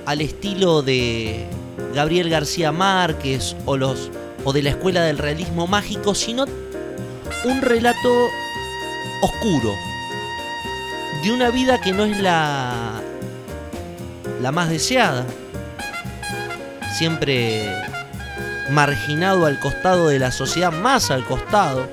al 0.06 0.22
estilo 0.22 0.82
de 0.82 1.48
Gabriel 1.94 2.30
García 2.30 2.72
Márquez 2.72 3.56
o 3.65 3.77
los 3.77 4.12
o 4.46 4.51
de 4.51 4.62
la 4.62 4.72
escuela 4.72 5.02
del 5.04 5.17
realismo 5.17 5.67
mágico, 5.67 6.13
sino 6.13 6.45
un 7.45 7.62
relato 7.62 8.28
oscuro 9.21 9.74
de 11.24 11.32
una 11.32 11.50
vida 11.50 11.80
que 11.80 11.93
no 11.93 12.04
es 12.04 12.19
la 12.19 13.02
la 14.41 14.52
más 14.52 14.69
deseada. 14.69 15.26
Siempre 16.98 17.69
marginado 18.69 19.45
al 19.45 19.60
costado 19.60 20.08
de 20.08 20.19
la 20.19 20.32
sociedad, 20.32 20.71
más 20.71 21.12
al 21.12 21.26
costado, 21.26 21.88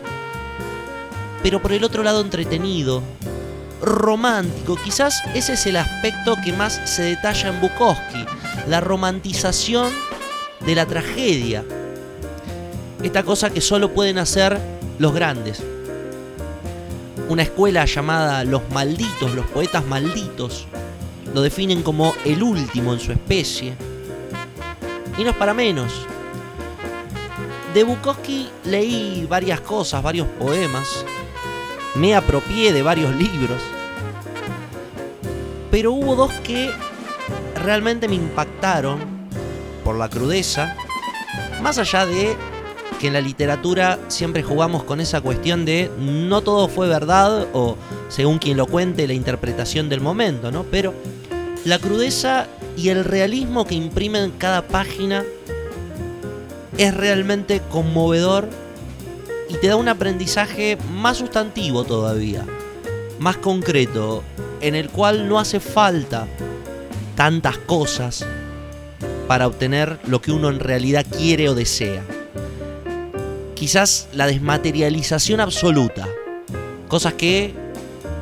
pero 1.43 1.61
por 1.63 1.73
el 1.73 1.85
otro 1.85 2.03
lado 2.03 2.21
entretenido, 2.21 3.03
romántico. 3.83 4.77
Quizás 4.77 5.23
ese 5.35 5.55
es 5.55 5.67
el 5.67 5.77
aspecto 5.77 6.37
que 6.45 6.53
más 6.53 6.81
se 6.85 7.03
detalla 7.03 7.49
en 7.49 7.61
Bukowski, 7.61 8.25
la 8.69 8.81
romantización 8.81 9.93
de 10.65 10.75
la 10.75 10.87
tragedia. 10.87 11.65
Esta 13.03 13.23
cosa 13.23 13.51
que 13.51 13.61
solo 13.61 13.93
pueden 13.93 14.19
hacer 14.19 14.59
los 14.99 15.15
grandes. 15.15 15.63
Una 17.29 17.43
escuela 17.43 17.85
llamada 17.85 18.45
Los 18.45 18.69
Malditos, 18.71 19.35
los 19.35 19.47
poetas 19.47 19.87
malditos, 19.87 20.67
lo 21.33 21.43
definen 21.43 21.83
como 21.83 22.15
el 22.25 22.43
último 22.43 22.93
en 22.93 23.01
su 23.01 23.13
especie 23.13 23.75
y 25.17 25.25
no 25.25 25.31
es 25.31 25.37
para 25.37 25.55
menos. 25.55 26.07
De 27.75 27.85
Bukowski 27.85 28.49
leí 28.65 29.27
varias 29.29 29.61
cosas, 29.61 30.03
varios 30.03 30.27
poemas. 30.27 31.05
Me 31.95 32.17
apropié 32.17 32.73
de 32.73 32.83
varios 32.83 33.15
libros. 33.15 33.63
Pero 35.71 35.93
hubo 35.93 36.17
dos 36.17 36.33
que 36.43 36.71
realmente 37.63 38.09
me 38.09 38.17
impactaron 38.17 38.99
por 39.85 39.97
la 39.97 40.09
crudeza. 40.09 40.77
Más 41.63 41.79
allá 41.79 42.07
de 42.07 42.37
que 42.99 43.07
en 43.07 43.13
la 43.13 43.21
literatura 43.21 44.01
siempre 44.09 44.43
jugamos 44.43 44.83
con 44.83 45.01
esa 45.01 45.21
cuestión 45.21 45.65
de 45.65 45.91
no 45.99 46.41
todo 46.43 46.67
fue 46.69 46.89
verdad 46.89 47.47
o 47.53 47.77
según 48.09 48.39
quien 48.39 48.57
lo 48.57 48.67
cuente 48.67 49.07
la 49.07 49.15
interpretación 49.15 49.89
del 49.89 50.01
momento, 50.01 50.51
¿no? 50.51 50.65
Pero 50.65 50.93
la 51.65 51.79
crudeza 51.79 52.49
y 52.77 52.89
el 52.89 53.05
realismo 53.05 53.65
que 53.65 53.77
imprime 53.77 54.25
en 54.25 54.33
cada 54.33 54.63
página 54.63 55.25
es 56.81 56.95
realmente 56.95 57.61
conmovedor 57.71 58.49
y 59.51 59.55
te 59.59 59.69
da 59.69 59.77
un 59.77 59.89
aprendizaje 59.89 60.79
más 60.95 61.19
sustantivo 61.19 61.85
todavía, 61.85 62.47
más 63.19 63.37
concreto, 63.37 64.25
en 64.63 64.75
el 64.75 64.89
cual 64.89 65.29
no 65.29 65.39
hace 65.39 65.61
falta 65.61 66.27
tantas 67.17 67.59
cosas 67.59 68.25
para 69.29 69.47
obtener 69.47 69.99
lo 70.07 70.23
que 70.23 70.33
uno 70.33 70.49
en 70.49 70.59
realidad 70.59 71.05
quiere 71.05 71.51
o 71.51 71.55
desea. 71.55 72.03
Quizás 73.55 74.09
la 74.15 74.27
desmaterialización 74.27 75.41
absoluta, 75.41 76.09
cosas 76.89 77.13
que 77.13 77.53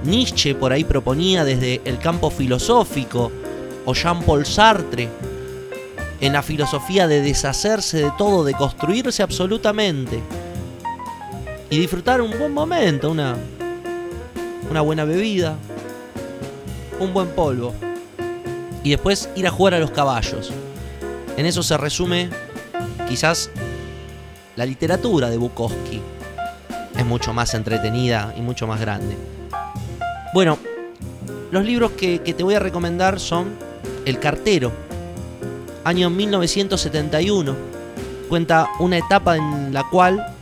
Nietzsche 0.02 0.56
por 0.56 0.72
ahí 0.72 0.82
proponía 0.82 1.44
desde 1.44 1.80
el 1.84 2.00
campo 2.00 2.28
filosófico, 2.28 3.30
o 3.84 3.94
Jean-Paul 3.94 4.44
Sartre, 4.44 5.08
en 6.20 6.32
la 6.32 6.42
filosofía 6.42 7.06
de 7.06 7.22
deshacerse 7.22 7.98
de 7.98 8.12
todo, 8.18 8.44
de 8.44 8.54
construirse 8.54 9.22
absolutamente 9.22 10.20
y 11.70 11.78
disfrutar 11.78 12.20
un 12.20 12.36
buen 12.38 12.52
momento, 12.52 13.10
una, 13.10 13.36
buena 14.82 15.04
bebida, 15.04 15.56
un 16.98 17.12
buen 17.12 17.28
polvo 17.28 17.74
y 18.82 18.90
después 18.90 19.28
ir 19.36 19.46
a 19.46 19.50
jugar 19.50 19.74
a 19.74 19.78
los 19.78 19.90
caballos. 19.90 20.50
En 21.36 21.46
eso 21.46 21.62
se 21.62 21.76
resume 21.76 22.30
quizás 23.08 23.50
la 24.56 24.66
literatura 24.66 25.30
de 25.30 25.36
Bukowski. 25.36 26.00
Es 26.96 27.06
mucho 27.06 27.32
más 27.32 27.54
entretenida 27.54 28.34
y 28.36 28.40
mucho 28.40 28.66
más 28.66 28.80
grande. 28.80 29.16
Bueno, 30.34 30.58
los 31.52 31.64
libros 31.64 31.92
que 31.92 32.18
te 32.18 32.42
voy 32.42 32.54
a 32.54 32.58
recomendar 32.58 33.20
son 33.20 33.56
El 34.04 34.18
cartero, 34.18 34.72
año 35.88 36.10
1971. 36.10 37.56
Cuenta 38.28 38.68
una 38.78 38.98
etapa 38.98 39.36
en 39.36 39.72
la 39.72 39.84
cual 39.88 40.34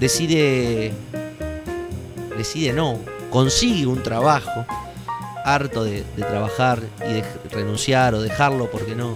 decide, 0.00 0.92
decide 2.36 2.72
no, 2.72 2.98
consigue 3.30 3.86
un 3.86 4.02
trabajo, 4.02 4.64
harto 5.44 5.84
de, 5.84 6.02
trabajar 6.16 6.80
y 7.06 7.12
de 7.12 7.24
renunciar 7.50 8.14
o 8.14 8.22
dejarlo 8.22 8.70
porque 8.70 8.94
no, 8.94 9.14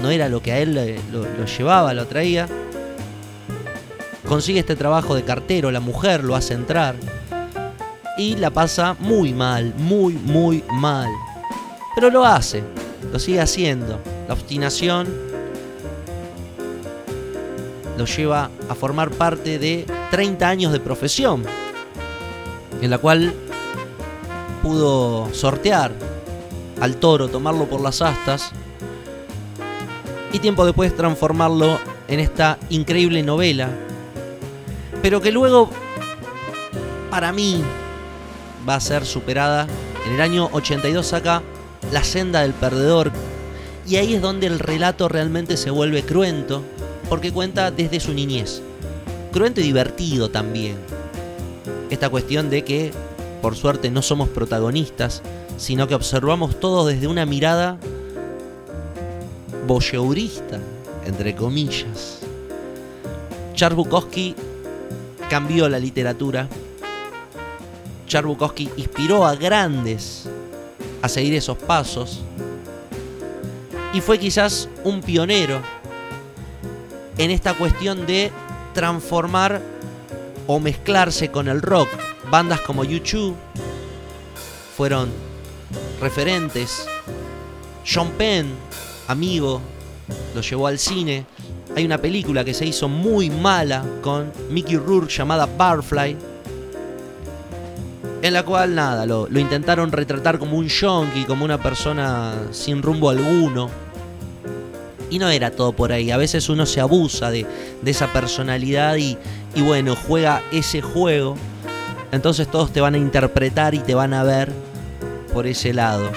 no 0.00 0.10
era 0.10 0.28
lo 0.28 0.40
que 0.40 0.52
a 0.52 0.58
él 0.60 0.74
lo, 1.10 1.22
lo 1.22 1.46
llevaba, 1.46 1.92
lo 1.92 2.06
traía. 2.06 2.48
Consigue 4.28 4.60
este 4.60 4.76
trabajo 4.76 5.16
de 5.16 5.24
cartero, 5.24 5.72
la 5.72 5.80
mujer 5.80 6.22
lo 6.22 6.36
hace 6.36 6.54
entrar 6.54 6.94
y 8.16 8.36
la 8.36 8.50
pasa 8.50 8.94
muy 9.00 9.34
mal, 9.34 9.74
muy, 9.76 10.14
muy 10.14 10.62
mal. 10.72 11.08
Pero 11.96 12.08
lo 12.10 12.24
hace, 12.24 12.62
lo 13.12 13.18
sigue 13.18 13.40
haciendo. 13.40 14.00
La 14.30 14.34
obstinación 14.34 15.08
lo 17.98 18.04
lleva 18.04 18.48
a 18.68 18.76
formar 18.76 19.10
parte 19.10 19.58
de 19.58 19.84
30 20.12 20.48
años 20.48 20.72
de 20.72 20.78
profesión, 20.78 21.42
en 22.80 22.90
la 22.90 22.98
cual 22.98 23.34
pudo 24.62 25.34
sortear 25.34 25.90
al 26.80 26.94
toro, 26.98 27.26
tomarlo 27.26 27.64
por 27.64 27.80
las 27.80 28.02
astas 28.02 28.52
y 30.32 30.38
tiempo 30.38 30.64
después 30.64 30.94
transformarlo 30.94 31.80
en 32.06 32.20
esta 32.20 32.56
increíble 32.68 33.24
novela, 33.24 33.68
pero 35.02 35.20
que 35.20 35.32
luego, 35.32 35.70
para 37.10 37.32
mí, 37.32 37.64
va 38.68 38.76
a 38.76 38.80
ser 38.80 39.04
superada. 39.04 39.66
En 40.06 40.12
el 40.12 40.20
año 40.20 40.48
82 40.52 41.04
saca 41.04 41.42
La 41.90 42.04
senda 42.04 42.42
del 42.42 42.52
perdedor. 42.52 43.10
Y 43.86 43.96
ahí 43.96 44.14
es 44.14 44.22
donde 44.22 44.46
el 44.46 44.58
relato 44.58 45.08
realmente 45.08 45.56
se 45.56 45.70
vuelve 45.70 46.02
cruento, 46.02 46.62
porque 47.08 47.32
cuenta 47.32 47.70
desde 47.70 48.00
su 48.00 48.12
niñez. 48.12 48.62
Cruento 49.32 49.60
y 49.60 49.64
divertido 49.64 50.30
también. 50.30 50.76
Esta 51.90 52.08
cuestión 52.08 52.50
de 52.50 52.62
que, 52.64 52.92
por 53.42 53.56
suerte, 53.56 53.90
no 53.90 54.02
somos 54.02 54.28
protagonistas, 54.28 55.22
sino 55.56 55.88
que 55.88 55.94
observamos 55.94 56.60
todo 56.60 56.86
desde 56.86 57.06
una 57.06 57.26
mirada 57.26 57.78
voyeurista, 59.66 60.58
entre 61.04 61.34
comillas. 61.34 62.20
Charles 63.54 63.76
Bukowski 63.76 64.34
cambió 65.28 65.68
la 65.68 65.78
literatura. 65.78 66.48
Charles 68.06 68.28
Bukowski 68.28 68.70
inspiró 68.76 69.24
a 69.26 69.34
grandes 69.34 70.28
a 71.02 71.08
seguir 71.08 71.34
esos 71.34 71.56
pasos 71.58 72.20
y 73.92 74.00
fue 74.00 74.18
quizás 74.18 74.68
un 74.84 75.00
pionero 75.02 75.60
en 77.18 77.30
esta 77.30 77.54
cuestión 77.54 78.06
de 78.06 78.30
transformar 78.72 79.60
o 80.46 80.60
mezclarse 80.60 81.30
con 81.30 81.48
el 81.48 81.60
rock. 81.60 81.88
Bandas 82.30 82.60
como 82.60 82.84
U2 82.84 83.34
fueron 84.76 85.10
referentes. 86.00 86.86
Sean 87.84 88.10
Penn, 88.12 88.52
amigo, 89.08 89.60
lo 90.34 90.40
llevó 90.40 90.66
al 90.68 90.78
cine. 90.78 91.26
Hay 91.76 91.84
una 91.84 91.98
película 91.98 92.44
que 92.44 92.54
se 92.54 92.66
hizo 92.66 92.88
muy 92.88 93.30
mala 93.30 93.84
con 94.02 94.32
Mickey 94.48 94.76
Rourke 94.76 95.12
llamada 95.12 95.46
Barfly. 95.46 96.16
En 98.22 98.34
la 98.34 98.42
cual 98.42 98.74
nada, 98.74 99.06
lo, 99.06 99.26
intentaron 99.38 99.90
retratar 99.90 100.38
como 100.38 100.58
un 100.58 100.68
yonki, 100.68 101.24
como 101.24 101.44
una 101.44 101.58
persona 101.58 102.34
sin 102.50 102.82
rumbo 102.82 103.10
alguno. 103.10 103.70
Y 105.08 105.18
no 105.18 105.28
era 105.28 105.50
todo 105.50 105.72
por 105.72 105.90
ahí. 105.90 106.10
A 106.10 106.16
veces 106.16 106.48
uno 106.48 106.66
se 106.66 106.80
abusa 106.80 107.30
de, 107.30 107.46
de 107.82 107.90
esa 107.90 108.12
personalidad 108.12 108.96
y, 108.96 109.16
y 109.54 109.62
bueno, 109.62 109.96
juega 109.96 110.42
ese 110.52 110.82
juego. 110.82 111.36
Entonces 112.12 112.48
todos 112.48 112.72
te 112.72 112.80
van 112.80 112.94
a 112.94 112.98
interpretar 112.98 113.74
y 113.74 113.78
te 113.78 113.94
van 113.94 114.12
a 114.12 114.22
ver 114.22 114.52
por 115.32 115.46
ese 115.46 115.72
lado. 115.72 116.10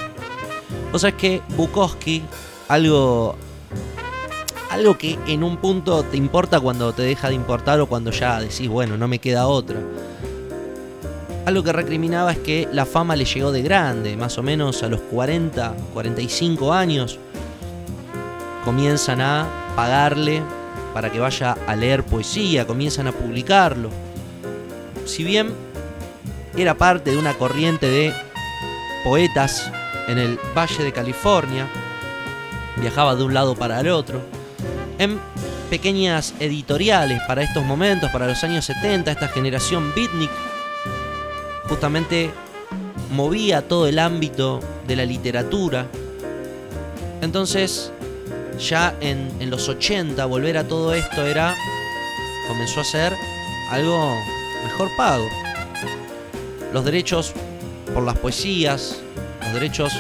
O 0.92 1.00
sea, 1.00 1.10
es 1.10 1.16
que 1.16 1.42
Bukowski, 1.56 2.22
algo, 2.68 3.36
algo 4.70 4.98
que 4.98 5.18
en 5.28 5.44
un 5.44 5.58
punto 5.58 6.04
te 6.04 6.18
importa 6.18 6.60
cuando 6.60 6.94
te 6.94 7.04
deja 7.04 7.30
de 7.30 7.36
importar 7.36 7.80
o 7.80 7.88
cuando 7.88 8.12
ya 8.12 8.40
decís, 8.40 8.68
bueno, 8.68 8.98
no 8.98 9.08
me 9.08 9.20
queda 9.20 9.48
otra. 9.48 9.78
Algo 11.46 11.62
que 11.62 11.74
recriminaba 11.74 12.32
es 12.32 12.38
que 12.38 12.70
la 12.72 12.86
fama 12.86 13.18
le 13.18 13.26
llegó 13.26 13.52
de 13.52 13.62
grande, 13.62 14.16
más 14.16 14.38
o 14.38 14.44
menos 14.44 14.82
a 14.82 14.88
los 14.88 15.02
40, 15.02 15.76
45 15.94 16.72
años. 16.72 17.20
Comienzan 18.64 19.20
a 19.20 19.46
pagarle 19.76 20.42
para 20.94 21.12
que 21.12 21.20
vaya 21.20 21.58
a 21.68 21.76
leer 21.76 22.04
poesía, 22.04 22.66
comienzan 22.66 23.08
a 23.08 23.12
publicarlo. 23.12 23.90
Si 25.06 25.26
bien 25.26 25.54
era 26.56 26.76
parte 26.76 27.12
de 27.12 27.18
una 27.18 27.34
corriente 27.34 27.88
de 27.90 28.14
poetas 29.04 29.70
en 30.08 30.20
el 30.20 30.40
Valle 30.56 30.82
de 30.82 30.94
California, 30.94 31.68
viajaba 32.78 33.16
de 33.16 33.24
un 33.24 33.34
lado 33.34 33.54
para 33.56 33.82
el 33.82 33.90
otro, 33.90 34.22
en 34.98 35.20
pequeñas 35.70 36.34
editoriales 36.40 37.22
para 37.28 37.44
estos 37.44 37.66
momentos, 37.66 38.10
para 38.12 38.28
los 38.28 38.42
años 38.46 38.64
70, 38.64 39.12
esta 39.12 39.28
generación 39.28 39.92
beatnik, 39.94 40.32
justamente 41.74 42.30
movía 43.10 43.68
todo 43.68 43.88
el 43.88 43.98
ámbito 43.98 44.60
de 44.86 44.96
la 44.96 45.06
literatura. 45.06 45.88
Entonces, 47.20 47.92
ya 48.60 48.96
en, 49.02 49.50
los 49.50 49.68
80, 49.68 50.24
volver 50.28 50.60
a 50.60 50.68
todo 50.68 50.94
esto 50.94 51.26
era, 51.26 51.56
comenzó 52.48 52.82
a 52.82 52.84
ser 52.84 53.14
algo 53.72 54.16
mejor 54.64 54.88
pago. 54.96 55.26
Los 56.72 56.86
derechos 56.86 57.34
por 57.92 58.04
las 58.04 58.20
poesías, 58.20 59.02
los 59.42 59.54
derechos 59.56 59.94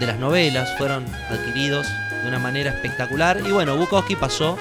de 0.00 0.06
las 0.06 0.18
novelas 0.18 0.70
fueron 0.78 1.04
adquiridos 1.28 1.86
de 2.22 2.28
una 2.28 2.38
manera 2.38 2.70
espectacular. 2.70 3.42
Y 3.46 3.52
bueno, 3.52 3.76
Bukowski 3.76 4.16
pasó 4.16 4.56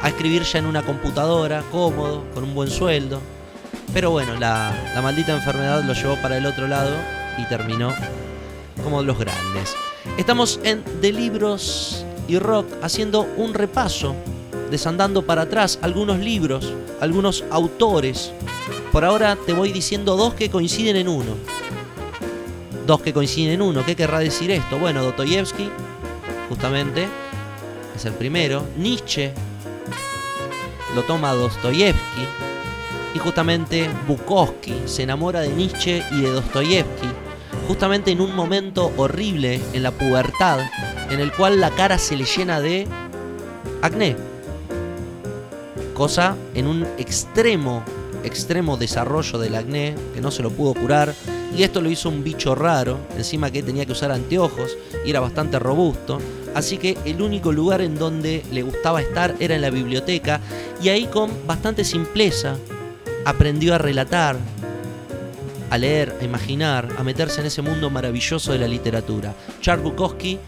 a 0.00 0.08
escribir 0.08 0.42
ya 0.42 0.58
en 0.58 0.66
una 0.66 0.82
computadora, 0.82 1.62
cómodo, 1.70 2.24
con 2.34 2.42
un 2.42 2.52
buen 2.52 2.68
sueldo. 2.68 3.20
Pero 3.92 4.10
bueno, 4.10 4.34
la, 4.36 4.74
maldita 5.02 5.32
enfermedad 5.32 5.84
lo 5.84 5.92
llevó 5.92 6.16
para 6.16 6.38
el 6.38 6.46
otro 6.46 6.66
lado 6.66 6.90
y 7.36 7.44
terminó 7.44 7.92
como 8.82 9.02
los 9.02 9.18
grandes. 9.18 9.76
Estamos 10.16 10.60
en 10.64 10.82
De 11.00 11.12
Libros 11.12 12.04
y 12.26 12.38
Rock 12.38 12.66
haciendo 12.82 13.28
un 13.36 13.52
repaso, 13.52 14.14
desandando 14.70 15.26
para 15.26 15.42
atrás 15.42 15.78
algunos 15.82 16.18
libros, 16.18 16.72
algunos 17.00 17.44
autores. 17.50 18.32
Por 18.92 19.04
ahora 19.04 19.36
te 19.36 19.52
voy 19.52 19.72
diciendo 19.72 20.16
dos 20.16 20.34
que 20.34 20.50
coinciden 20.50 20.96
en 20.96 21.08
uno. 21.08 21.34
Dos 22.86 23.02
que 23.02 23.12
coinciden 23.12 23.54
en 23.54 23.62
uno. 23.62 23.84
¿Qué 23.84 23.94
querrá 23.94 24.20
decir 24.20 24.50
esto? 24.50 24.78
Bueno, 24.78 25.02
Dostoyevsky, 25.02 25.70
justamente, 26.48 27.08
es 27.94 28.04
el 28.06 28.14
primero. 28.14 28.64
Nietzsche 28.78 29.34
lo 30.94 31.02
toma 31.02 31.32
Dostoyevsky. 31.32 32.51
Justamente 33.22 33.88
Bukowski 34.08 34.74
se 34.86 35.04
enamora 35.04 35.40
de 35.40 35.50
Nietzsche 35.50 36.02
y 36.10 36.22
de 36.22 36.30
Dostoyevsky. 36.30 37.06
Justamente 37.68 38.10
en 38.10 38.20
un 38.20 38.34
momento 38.34 38.92
horrible 38.96 39.60
en 39.72 39.84
la 39.84 39.92
pubertad, 39.92 40.58
en 41.08 41.20
el 41.20 41.32
cual 41.32 41.60
la 41.60 41.70
cara 41.70 41.98
se 41.98 42.16
le 42.16 42.24
llena 42.24 42.60
de 42.60 42.88
acné. 43.80 44.16
Cosa 45.94 46.36
en 46.54 46.66
un 46.66 46.84
extremo, 46.98 47.84
extremo 48.24 48.76
desarrollo 48.76 49.38
del 49.38 49.54
acné, 49.54 49.94
que 50.14 50.20
no 50.20 50.32
se 50.32 50.42
lo 50.42 50.50
pudo 50.50 50.74
curar. 50.74 51.14
Y 51.56 51.62
esto 51.62 51.80
lo 51.80 51.90
hizo 51.90 52.08
un 52.08 52.24
bicho 52.24 52.56
raro, 52.56 52.98
encima 53.16 53.52
que 53.52 53.62
tenía 53.62 53.86
que 53.86 53.92
usar 53.92 54.10
anteojos 54.10 54.76
y 55.04 55.10
era 55.10 55.20
bastante 55.20 55.60
robusto. 55.60 56.18
Así 56.54 56.76
que 56.76 56.98
el 57.04 57.22
único 57.22 57.52
lugar 57.52 57.82
en 57.82 57.96
donde 57.96 58.42
le 58.50 58.62
gustaba 58.62 59.00
estar 59.00 59.36
era 59.38 59.54
en 59.54 59.60
la 59.60 59.70
biblioteca 59.70 60.40
y 60.82 60.88
ahí 60.88 61.06
con 61.06 61.30
bastante 61.46 61.84
simpleza 61.84 62.56
aprendió 63.24 63.74
a 63.74 63.78
relatar, 63.78 64.36
a 65.70 65.78
leer, 65.78 66.16
a 66.20 66.24
imaginar, 66.24 66.88
a 66.98 67.02
meterse 67.02 67.40
en 67.40 67.46
ese 67.46 67.62
mundo 67.62 67.90
maravilloso 67.90 68.52
de 68.52 68.58
la 68.58 68.68
literatura. 68.68 69.34
Charles 69.60 69.84
Bukowski, 69.84 70.38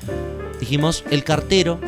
dijimos, 0.61 1.05
El 1.11 1.25
cartero 1.25 1.79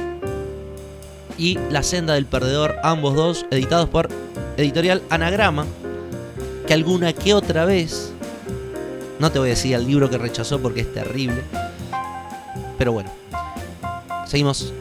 y 1.39 1.59
La 1.71 1.83
senda 1.83 2.15
del 2.15 2.27
perdedor, 2.27 2.77
ambos 2.83 3.15
dos 3.15 3.47
editados 3.51 3.89
por 3.89 4.09
editorial 4.57 5.03
Anagrama, 5.11 5.67
que 6.67 6.75
alguna 6.75 7.13
que 7.13 7.35
otra 7.35 7.65
vez, 7.65 8.13
no 9.19 9.31
te 9.31 9.39
voy 9.39 9.49
a 9.49 9.51
decir 9.51 9.75
el 9.75 9.87
libro 9.87 10.11
que 10.11 10.19
rechazó 10.19 10.61
porque 10.61 10.81
es 10.81 10.93
terrible, 10.93 11.43
pero 12.79 12.93
bueno, 12.93 13.11
seguimos 14.27 14.73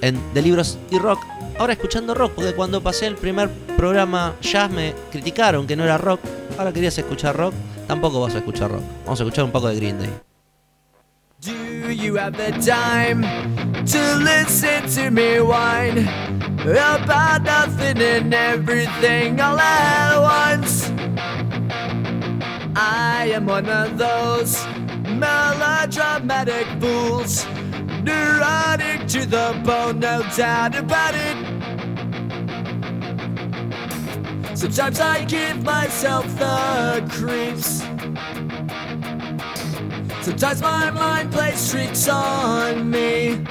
en 0.00 0.18
De 0.34 0.42
Libros 0.42 0.78
y 0.90 0.98
Rock. 0.98 1.33
Ahora 1.58 1.72
escuchando 1.72 2.14
rock, 2.14 2.32
porque 2.34 2.52
cuando 2.54 2.82
pasé 2.82 3.06
el 3.06 3.14
primer 3.14 3.48
programa 3.76 4.34
jazz 4.40 4.70
me 4.70 4.94
criticaron 5.12 5.66
que 5.66 5.76
no 5.76 5.84
era 5.84 5.98
rock. 5.98 6.20
Ahora 6.58 6.72
querías 6.72 6.98
escuchar 6.98 7.36
rock, 7.36 7.54
tampoco 7.86 8.20
vas 8.20 8.34
a 8.34 8.38
escuchar 8.38 8.70
rock. 8.70 8.82
Vamos 9.04 9.20
a 9.20 9.24
escuchar 9.24 9.44
un 9.44 9.52
poco 9.52 9.68
de 9.68 9.76
Green 9.76 9.98
Day. 9.98 10.10
Do 11.40 11.90
you 11.90 12.16
have 12.16 12.36
the 12.36 12.52
time 12.60 13.22
to 13.84 14.16
listen 14.18 14.88
to 14.94 15.10
me 15.10 15.40
whine 15.40 16.08
about 16.66 17.42
nothing 17.42 18.00
and 18.02 18.34
everything 18.34 19.38
all 19.40 19.58
at 19.58 20.18
once? 20.18 20.90
I 22.74 23.30
am 23.34 23.46
one 23.46 23.68
of 23.68 23.96
those 23.98 24.58
melodramatic 25.06 26.66
fools, 26.80 27.46
neurotic 28.04 29.06
to 29.08 29.26
the 29.26 29.60
bone, 29.64 29.98
no 30.00 30.22
doubt 30.36 30.76
about 30.76 31.14
it. 31.14 31.36
Sometimes 34.56 35.00
I 35.00 35.24
give 35.24 35.62
myself 35.64 36.24
the 36.38 37.04
creeps. 37.10 37.82
Sometimes 40.24 40.62
my 40.62 40.90
mind 40.90 41.32
plays 41.32 41.70
tricks 41.70 42.08
on 42.08 42.90
me. 42.90 43.44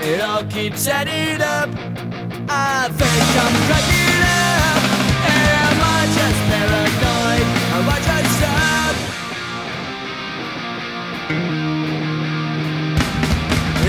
It 0.00 0.20
all 0.20 0.44
keeps 0.44 0.86
adding 0.86 1.42
up. 1.42 1.68
I 2.48 2.88
think 2.88 3.26
I'm 3.42 3.54
cracking 3.66 4.22
up. 4.24 4.82
Am 5.30 5.80
I 5.82 6.06
just 6.16 6.40
paranoid? 6.50 7.13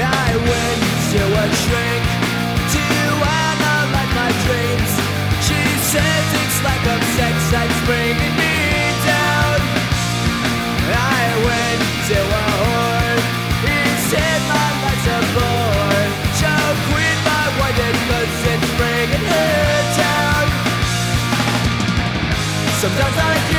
I 0.05 0.29
went 0.37 0.81
to 1.11 1.21
a 1.25 1.45
shrink 1.61 2.03
to 2.75 2.85
analyze 3.25 4.13
my 4.13 4.29
dreams. 4.45 4.91
She 5.47 5.61
says 5.91 6.25
it's 6.41 6.59
like 6.63 6.83
a 6.85 6.97
that's 7.51 7.79
bringing 7.89 8.35
me 8.37 8.55
down. 9.09 9.59
I 10.93 11.25
went 11.47 11.81
to 12.09 12.19
a 12.21 12.45
whore. 12.61 13.17
He 13.65 13.79
said 14.09 14.39
my 14.53 14.67
life's 14.83 15.07
a 15.09 15.19
bore. 15.33 16.05
Quit 16.89 17.17
my 17.25 17.45
white 17.57 17.79
cause 18.09 18.41
it's 18.53 18.69
bringing 18.77 19.25
down. 19.97 20.45
Sometimes 22.81 23.17
I 23.17 23.54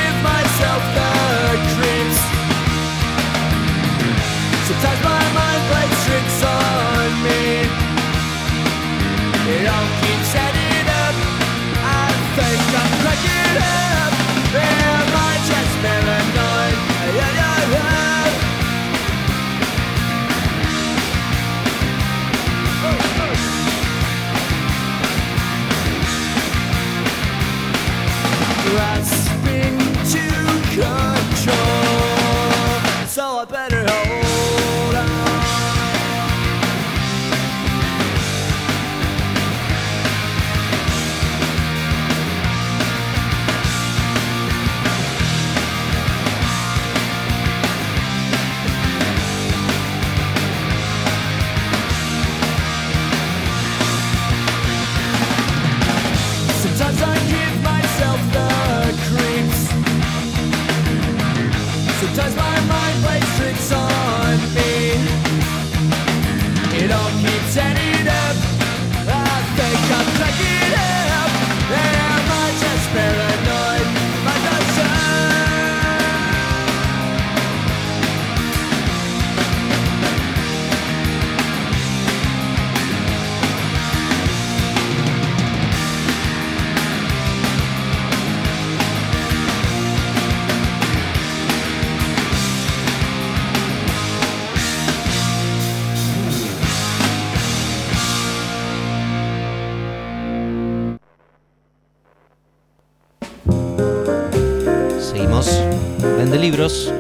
Libros 106.67 106.93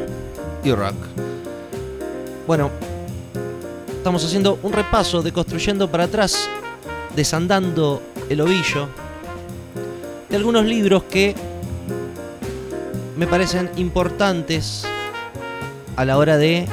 y 0.63 0.71
rock. 0.71 0.95
Bueno, 2.47 2.71
estamos 3.89 4.25
haciendo 4.25 4.61
un 4.63 4.73
repaso 4.73 5.23
de 5.23 5.33
construyendo 5.33 5.91
para 5.91 6.05
atrás, 6.05 6.49
desandando 7.17 8.01
el 8.29 8.43
ovillo, 8.43 8.89
de 10.29 10.37
algunos 10.37 10.67
libros 10.67 11.03
que 11.11 11.35
me 13.17 13.27
parecen 13.27 13.69
importantes 13.75 14.87
a 15.97 16.05
la 16.05 16.17
hora 16.17 16.37
de 16.37 16.69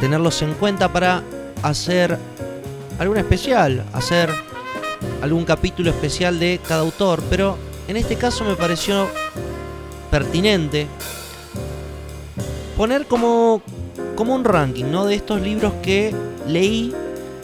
tenerlos 0.00 0.42
en 0.42 0.52
cuenta 0.52 0.92
para 0.92 1.22
hacer 1.62 2.18
algún 2.98 3.16
especial, 3.16 3.86
hacer 3.94 4.28
algún 5.22 5.46
capítulo 5.46 5.88
especial 5.88 6.38
de 6.38 6.60
cada 6.68 6.82
autor, 6.82 7.22
pero 7.30 7.56
en 7.88 7.96
este 7.96 8.16
caso 8.16 8.44
me 8.44 8.54
pareció 8.54 9.08
pertinente 10.10 10.88
poner 12.76 13.06
como, 13.06 13.62
como 14.16 14.34
un 14.34 14.44
ranking 14.44 14.86
¿no? 14.86 15.06
de 15.06 15.14
estos 15.14 15.40
libros 15.40 15.72
que 15.82 16.14
leí, 16.46 16.92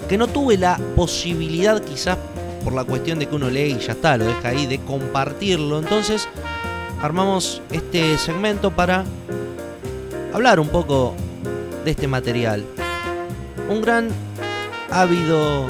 que 0.09 0.19
no 0.19 0.27
tuve 0.27 0.57
la 0.57 0.79
posibilidad 0.97 1.83
quizás 1.83 2.19
por 2.65 2.73
la 2.73 2.85
cuestión 2.85 3.19
de 3.19 3.27
que 3.27 3.37
uno 3.37 3.49
lee 3.49 3.77
y 3.77 3.79
ya 3.79 3.93
está, 3.93 4.17
lo 4.17 4.27
deja 4.27 4.49
ahí, 4.49 4.67
de 4.67 4.79
compartirlo. 4.81 5.79
Entonces 5.79 6.29
armamos 7.01 7.63
este 7.71 8.19
segmento 8.19 8.71
para 8.71 9.05
hablar 10.33 10.61
un 10.61 10.69
poco 10.69 11.15
de 11.85 11.93
este 11.93 12.07
material. 12.07 12.65
Un 13.69 13.81
gran 13.81 14.09
ávido 14.91 15.69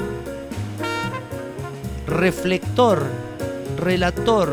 reflector, 2.07 3.05
relator, 3.77 4.49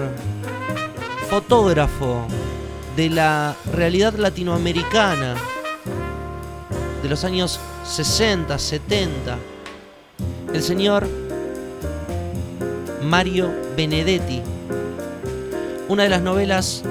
fotógrafo 1.29 2.27
de 2.99 3.11
la 3.11 3.55
realidad 3.73 4.15
latinoamericana 4.15 5.37
de 7.01 7.09
los 7.09 7.23
años 7.23 7.61
60, 7.85 8.59
70, 8.59 9.39
el 10.53 10.61
señor 10.65 11.07
Mario 13.05 13.53
Benedetti. 13.77 14.43
Una 15.87 16.03
de 16.03 16.09
las 16.09 16.23
novelas 16.23 16.83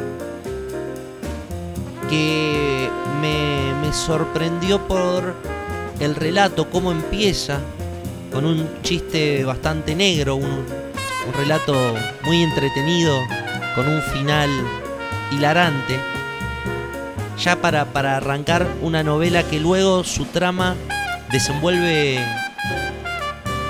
que 2.10 2.90
me, 3.20 3.92
sorprendió 3.92 4.88
por 4.88 5.36
el 6.00 6.16
relato, 6.16 6.70
cómo 6.70 6.94
empieza, 6.94 7.60
con 8.32 8.46
un 8.46 8.66
chiste 8.82 9.44
bastante 9.44 9.94
negro, 9.94 10.38
un 10.38 10.64
relato 11.36 11.74
muy 12.24 12.44
entretenido, 12.44 13.14
con 13.76 13.90
un 13.90 14.02
final 14.14 14.50
hilarante, 15.32 16.00
ya 17.38 17.62
para, 17.62 17.86
para 17.86 18.18
arrancar 18.18 18.68
una 18.82 19.04
novela 19.04 19.44
que 19.44 19.60
luego 19.60 20.04
su 20.04 20.26
trama 20.26 20.76
desenvuelve 21.32 22.20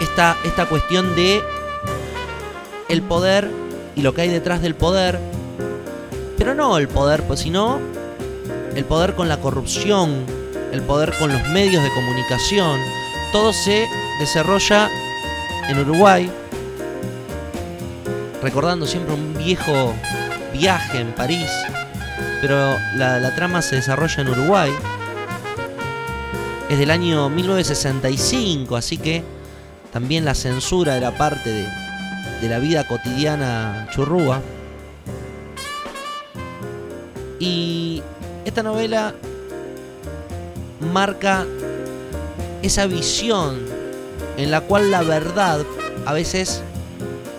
esta, 0.02 0.38
esta 0.46 0.66
cuestión 0.68 1.16
de 1.16 1.42
el 2.90 3.02
poder 3.02 3.50
y 3.96 4.02
lo 4.02 4.14
que 4.14 4.22
hay 4.22 4.30
detrás 4.30 4.62
del 4.62 4.76
poder, 4.76 5.20
pero 6.38 6.54
no 6.54 6.78
el 6.78 6.88
poder, 6.88 7.24
pues 7.24 7.42
sino 7.42 7.80
el 8.76 8.86
poder 8.86 9.16
con 9.16 9.28
la 9.28 9.38
corrupción, 9.38 10.24
el 10.72 10.82
poder 10.82 11.14
con 11.18 11.32
los 11.32 11.48
medios 11.50 11.84
de 11.84 11.90
comunicación, 11.90 12.80
todo 13.32 13.52
se 13.52 13.88
desarrolla 14.20 14.90
en 15.68 15.80
Uruguay, 15.80 16.30
recordando 18.42 18.86
siempre 18.86 19.16
un 19.16 19.34
viejo 19.34 19.94
viaje 20.54 21.00
en 21.00 21.12
París, 21.12 21.50
pero 22.42 22.78
la, 22.96 23.34
trama 23.36 23.62
se 23.62 23.78
desarrolla 23.78 24.22
en 24.22 24.30
Uruguay. 24.30 24.72
Es 26.70 26.80
del 26.80 26.92
año 26.92 27.30
1965, 27.30 28.76
así 28.76 28.98
que 28.98 29.24
también 29.92 30.26
la 30.26 30.36
censura 30.36 30.98
era 30.98 31.18
parte 31.18 31.50
de, 31.50 31.68
de 32.42 32.50
la 32.50 32.60
vida 32.60 32.86
cotidiana 32.86 33.88
churrúa. 33.92 34.42
Y 37.40 38.02
esta 38.46 38.64
novela 38.64 39.14
marca 40.92 41.46
esa 42.62 42.86
visión 42.88 43.60
en 44.38 44.52
la 44.52 44.62
cual 44.62 44.92
la 44.92 45.04
verdad 45.04 45.60
a 46.06 46.14
veces 46.14 46.62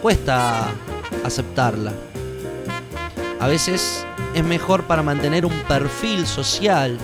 cuesta 0.03 0.68
aceptarla. 1.25 1.92
A 3.49 3.51
veces 3.51 4.05
es 4.35 4.45
mejor 4.45 4.83
para 4.83 5.03
mantener 5.03 5.47
un 5.47 5.59
perfil 5.67 6.27
social, 6.27 6.99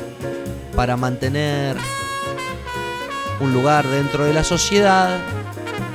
para 0.77 0.95
mantener 0.95 1.75
un 3.41 3.55
lugar 3.55 3.89
dentro 3.89 4.27
de 4.27 4.35
la 4.35 4.45
sociedad, 4.45 5.17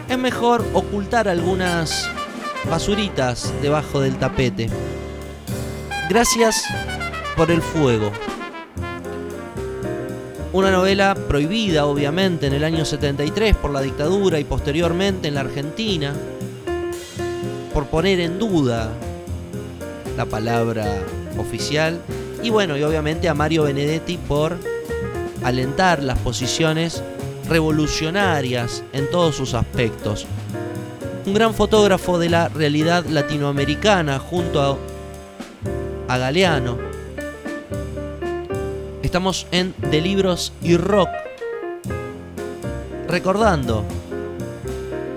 es 0.09 0.17
mejor 0.17 0.65
ocultar 0.73 1.27
algunas 1.27 2.09
basuritas 2.67 3.53
debajo 3.61 4.01
del 4.01 4.17
tapete. 4.17 4.71
Gracias 6.09 6.63
por 7.37 7.51
el 7.51 7.61
fuego. 7.61 8.11
Una 10.51 10.71
novela 10.71 11.13
prohibida, 11.27 11.85
obviamente, 11.85 12.47
en 12.47 12.53
el 12.53 12.63
año 12.63 12.85
73 12.85 13.55
por 13.55 13.69
la 13.69 13.81
dictadura 13.81 14.39
y 14.39 14.45
posteriormente 14.45 15.27
en 15.27 15.35
la 15.35 15.41
Argentina, 15.41 16.15
por 17.71 17.85
poner 17.85 18.19
en 18.19 18.39
duda 18.39 18.91
la 20.19 20.25
palabra 20.25 20.85
oficial. 21.37 21.97
Y 22.43 22.49
bueno, 22.49 22.75
y 22.75 22.83
obviamente 22.83 23.29
a 23.29 23.33
Mario 23.33 23.63
Benedetti 23.63 24.17
por 24.17 24.57
alentar 25.45 26.03
las 26.03 26.19
posiciones 26.19 27.01
revolucionarias 27.47 28.83
en 28.91 29.09
todos 29.09 29.35
sus 29.35 29.53
aspectos. 29.53 30.27
Un 31.25 31.33
gran 31.33 31.53
fotógrafo 31.53 32.19
de 32.19 32.27
la 32.27 32.49
realidad 32.49 33.05
latinoamericana 33.05 34.19
junto 34.19 34.61
a, 34.61 36.13
a 36.13 36.17
Galeano. 36.17 36.77
Estamos 39.01 39.47
en 39.51 39.73
De 39.89 40.01
Libros 40.01 40.51
y 40.61 40.75
Rock. 40.75 41.07
Recordando 43.07 43.85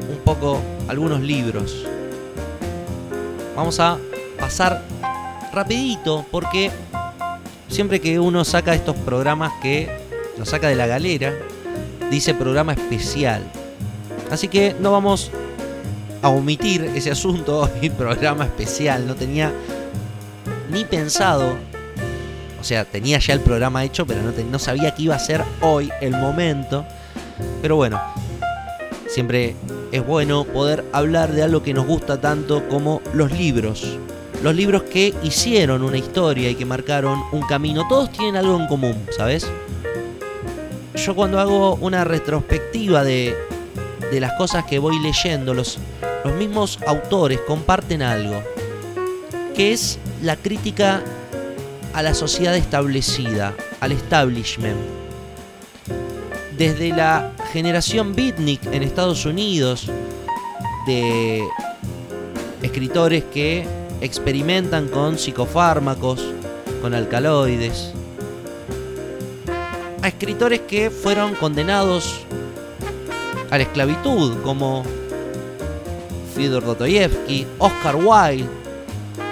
un 0.08 0.18
poco 0.24 0.60
algunos 0.86 1.20
libros. 1.22 1.84
Vamos 3.56 3.80
a 3.80 3.98
pasar 4.42 4.82
rapidito 5.54 6.26
porque 6.32 6.68
siempre 7.68 8.00
que 8.00 8.18
uno 8.18 8.44
saca 8.44 8.74
estos 8.74 8.96
programas 8.96 9.52
que 9.62 9.88
lo 10.36 10.44
saca 10.44 10.66
de 10.68 10.74
la 10.74 10.88
galera, 10.88 11.32
dice 12.10 12.34
programa 12.34 12.72
especial. 12.72 13.40
Así 14.32 14.48
que 14.48 14.74
no 14.80 14.90
vamos 14.90 15.30
a 16.22 16.28
omitir 16.28 16.90
ese 16.96 17.12
asunto 17.12 17.70
hoy, 17.80 17.88
programa 17.90 18.44
especial. 18.44 19.06
No 19.06 19.14
tenía 19.14 19.52
ni 20.72 20.84
pensado. 20.84 21.56
O 22.60 22.64
sea, 22.64 22.84
tenía 22.84 23.18
ya 23.20 23.34
el 23.34 23.40
programa 23.40 23.84
hecho, 23.84 24.04
pero 24.06 24.22
no, 24.22 24.32
te- 24.32 24.42
no 24.44 24.58
sabía 24.58 24.92
que 24.92 25.02
iba 25.04 25.14
a 25.14 25.18
ser 25.20 25.44
hoy 25.60 25.88
el 26.00 26.12
momento. 26.16 26.84
Pero 27.60 27.76
bueno, 27.76 28.00
siempre 29.08 29.54
es 29.92 30.04
bueno 30.04 30.44
poder 30.44 30.84
hablar 30.92 31.30
de 31.32 31.42
algo 31.44 31.62
que 31.62 31.74
nos 31.74 31.86
gusta 31.86 32.20
tanto 32.20 32.68
como 32.68 33.00
los 33.14 33.30
libros. 33.32 33.98
Los 34.42 34.56
libros 34.56 34.82
que 34.82 35.14
hicieron 35.22 35.84
una 35.84 35.96
historia 35.96 36.50
y 36.50 36.56
que 36.56 36.64
marcaron 36.64 37.22
un 37.30 37.42
camino. 37.42 37.86
Todos 37.88 38.10
tienen 38.10 38.34
algo 38.34 38.58
en 38.58 38.66
común, 38.66 39.06
¿sabes? 39.16 39.46
Yo 40.96 41.14
cuando 41.14 41.38
hago 41.38 41.76
una 41.76 42.02
retrospectiva 42.02 43.04
de, 43.04 43.36
de 44.10 44.20
las 44.20 44.32
cosas 44.32 44.64
que 44.64 44.80
voy 44.80 44.98
leyendo, 44.98 45.54
los, 45.54 45.78
los 46.24 46.34
mismos 46.34 46.80
autores 46.86 47.38
comparten 47.46 48.02
algo, 48.02 48.42
que 49.54 49.72
es 49.72 50.00
la 50.22 50.36
crítica 50.36 51.02
a 51.92 52.02
la 52.02 52.12
sociedad 52.12 52.56
establecida, 52.56 53.54
al 53.80 53.92
establishment. 53.92 54.76
Desde 56.58 56.90
la 56.90 57.32
generación 57.52 58.14
beatnik 58.14 58.64
en 58.72 58.82
Estados 58.82 59.24
Unidos, 59.24 59.88
de 60.86 61.42
escritores 62.60 63.24
que 63.32 63.66
experimentan 64.02 64.88
con 64.88 65.16
psicofármacos, 65.16 66.20
con 66.82 66.92
alcaloides, 66.92 67.92
a 70.02 70.08
escritores 70.08 70.60
que 70.62 70.90
fueron 70.90 71.36
condenados 71.36 72.20
a 73.50 73.58
la 73.58 73.62
esclavitud, 73.62 74.42
como 74.42 74.82
Fyodor 76.34 76.64
Dostoyevsky, 76.64 77.46
Oscar 77.58 77.94
Wilde. 77.94 78.48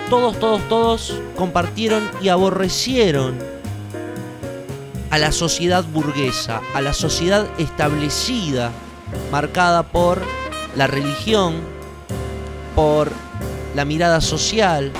Todos, 0.08 0.38
todos, 0.38 0.60
todos 0.68 1.20
compartieron 1.36 2.08
y 2.22 2.28
aborrecieron 2.28 3.34
a 5.10 5.18
la 5.18 5.32
sociedad 5.32 5.84
burguesa, 5.84 6.60
a 6.74 6.80
la 6.80 6.92
sociedad 6.92 7.48
establecida, 7.58 8.70
marcada 9.32 9.82
por 9.82 10.22
la 10.76 10.86
religión, 10.86 11.54
por 12.76 13.10
la 13.74 13.84
mirada 13.84 14.20
social, 14.20 14.92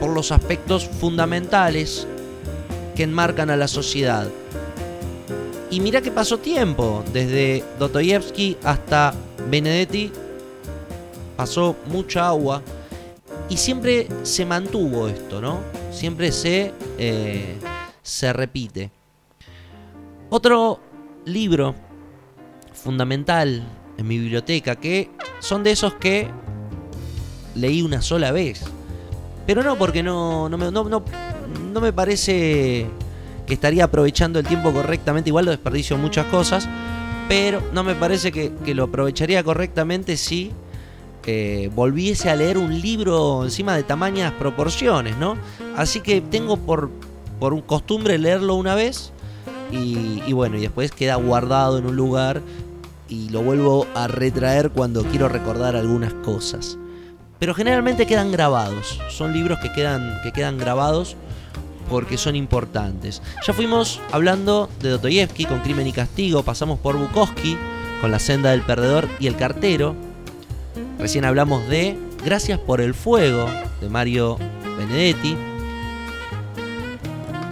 por 0.00 0.10
los 0.10 0.32
aspectos 0.32 0.86
fundamentales 0.86 2.06
que 2.94 3.02
enmarcan 3.02 3.50
a 3.50 3.56
la 3.56 3.68
sociedad. 3.68 4.28
Y 5.70 5.80
mira 5.80 6.00
que 6.00 6.10
pasó 6.10 6.38
tiempo, 6.38 7.04
desde 7.12 7.64
Dostoyevsky 7.78 8.56
hasta 8.62 9.14
Benedetti, 9.50 10.12
pasó 11.36 11.76
mucha 11.86 12.28
agua 12.28 12.62
y 13.48 13.56
siempre 13.56 14.08
se 14.22 14.46
mantuvo 14.46 15.08
esto, 15.08 15.40
¿no? 15.40 15.60
Siempre 15.90 16.32
se, 16.32 16.72
eh, 16.98 17.56
se 18.02 18.32
repite. 18.32 18.90
Otro 20.30 20.80
libro 21.24 21.74
fundamental 22.72 23.62
en 23.96 24.06
mi 24.06 24.18
biblioteca, 24.18 24.76
que 24.76 25.10
son 25.40 25.62
de 25.62 25.72
esos 25.72 25.94
que 25.94 26.30
leí 27.56 27.82
una 27.82 28.02
sola 28.02 28.32
vez. 28.32 28.62
Pero 29.46 29.62
no 29.62 29.76
porque 29.76 30.02
no, 30.02 30.48
no, 30.48 30.58
me, 30.58 30.70
no, 30.70 30.84
no, 30.84 31.80
me 31.80 31.92
parece 31.92 32.86
que 33.46 33.54
estaría 33.54 33.84
aprovechando 33.84 34.38
el 34.38 34.46
tiempo 34.46 34.72
correctamente. 34.72 35.30
Igual 35.30 35.46
lo 35.46 35.50
desperdicio 35.52 35.96
muchas 35.96 36.26
cosas. 36.26 36.68
Pero 37.28 37.60
no 37.72 37.82
me 37.82 37.94
parece 37.94 38.30
que, 38.30 38.74
lo 38.74 38.84
aprovecharía 38.84 39.42
correctamente 39.42 40.16
si 40.16 40.52
eh, 41.26 41.70
volviese 41.74 42.30
a 42.30 42.36
leer 42.36 42.56
un 42.56 42.80
libro 42.80 43.44
encima 43.44 43.76
de 43.76 43.82
tamañas 43.82 44.32
proporciones, 44.32 45.16
¿no? 45.16 45.36
Así 45.76 46.00
que 46.00 46.20
tengo 46.20 46.56
por, 46.56 46.88
por 47.40 47.52
un 47.52 47.62
costumbre 47.62 48.18
leerlo 48.18 48.54
una 48.54 48.74
vez. 48.74 49.12
Y 49.72 50.32
bueno, 50.32 50.56
y 50.56 50.60
después 50.60 50.92
queda 50.92 51.16
guardado 51.16 51.78
en 51.78 51.86
un 51.86 51.96
lugar 51.96 52.40
y 53.08 53.28
lo 53.30 53.42
vuelvo 53.42 53.86
a 53.94 54.06
retraer 54.06 54.70
cuando 54.70 55.04
quiero 55.04 55.28
recordar 55.28 55.76
algunas 55.76 56.12
cosas. 56.14 56.78
Pero 57.38 57.54
generalmente 57.54 58.06
quedan 58.06 58.32
grabados. 58.32 59.00
Son 59.10 59.32
libros 59.32 59.58
que 59.60 59.72
quedan, 59.72 60.20
que 60.22 60.32
quedan 60.32 60.58
grabados 60.58 61.16
porque 61.88 62.18
son 62.18 62.36
importantes. 62.36 63.22
Ya 63.46 63.52
fuimos 63.52 64.00
hablando 64.10 64.68
de 64.80 64.90
Dostoyevsky 64.90 65.44
con 65.44 65.60
Crimen 65.60 65.86
y 65.86 65.92
Castigo, 65.92 66.42
pasamos 66.42 66.78
por 66.78 66.96
Bukowski 66.96 67.56
con 68.00 68.10
La 68.10 68.18
senda 68.18 68.50
del 68.50 68.62
perdedor 68.62 69.08
y 69.20 69.26
El 69.26 69.36
cartero. 69.36 69.94
Recién 70.98 71.24
hablamos 71.24 71.66
de 71.68 71.96
Gracias 72.24 72.58
por 72.58 72.80
el 72.80 72.92
fuego 72.92 73.48
de 73.80 73.88
Mario 73.88 74.36
Benedetti. 74.76 75.36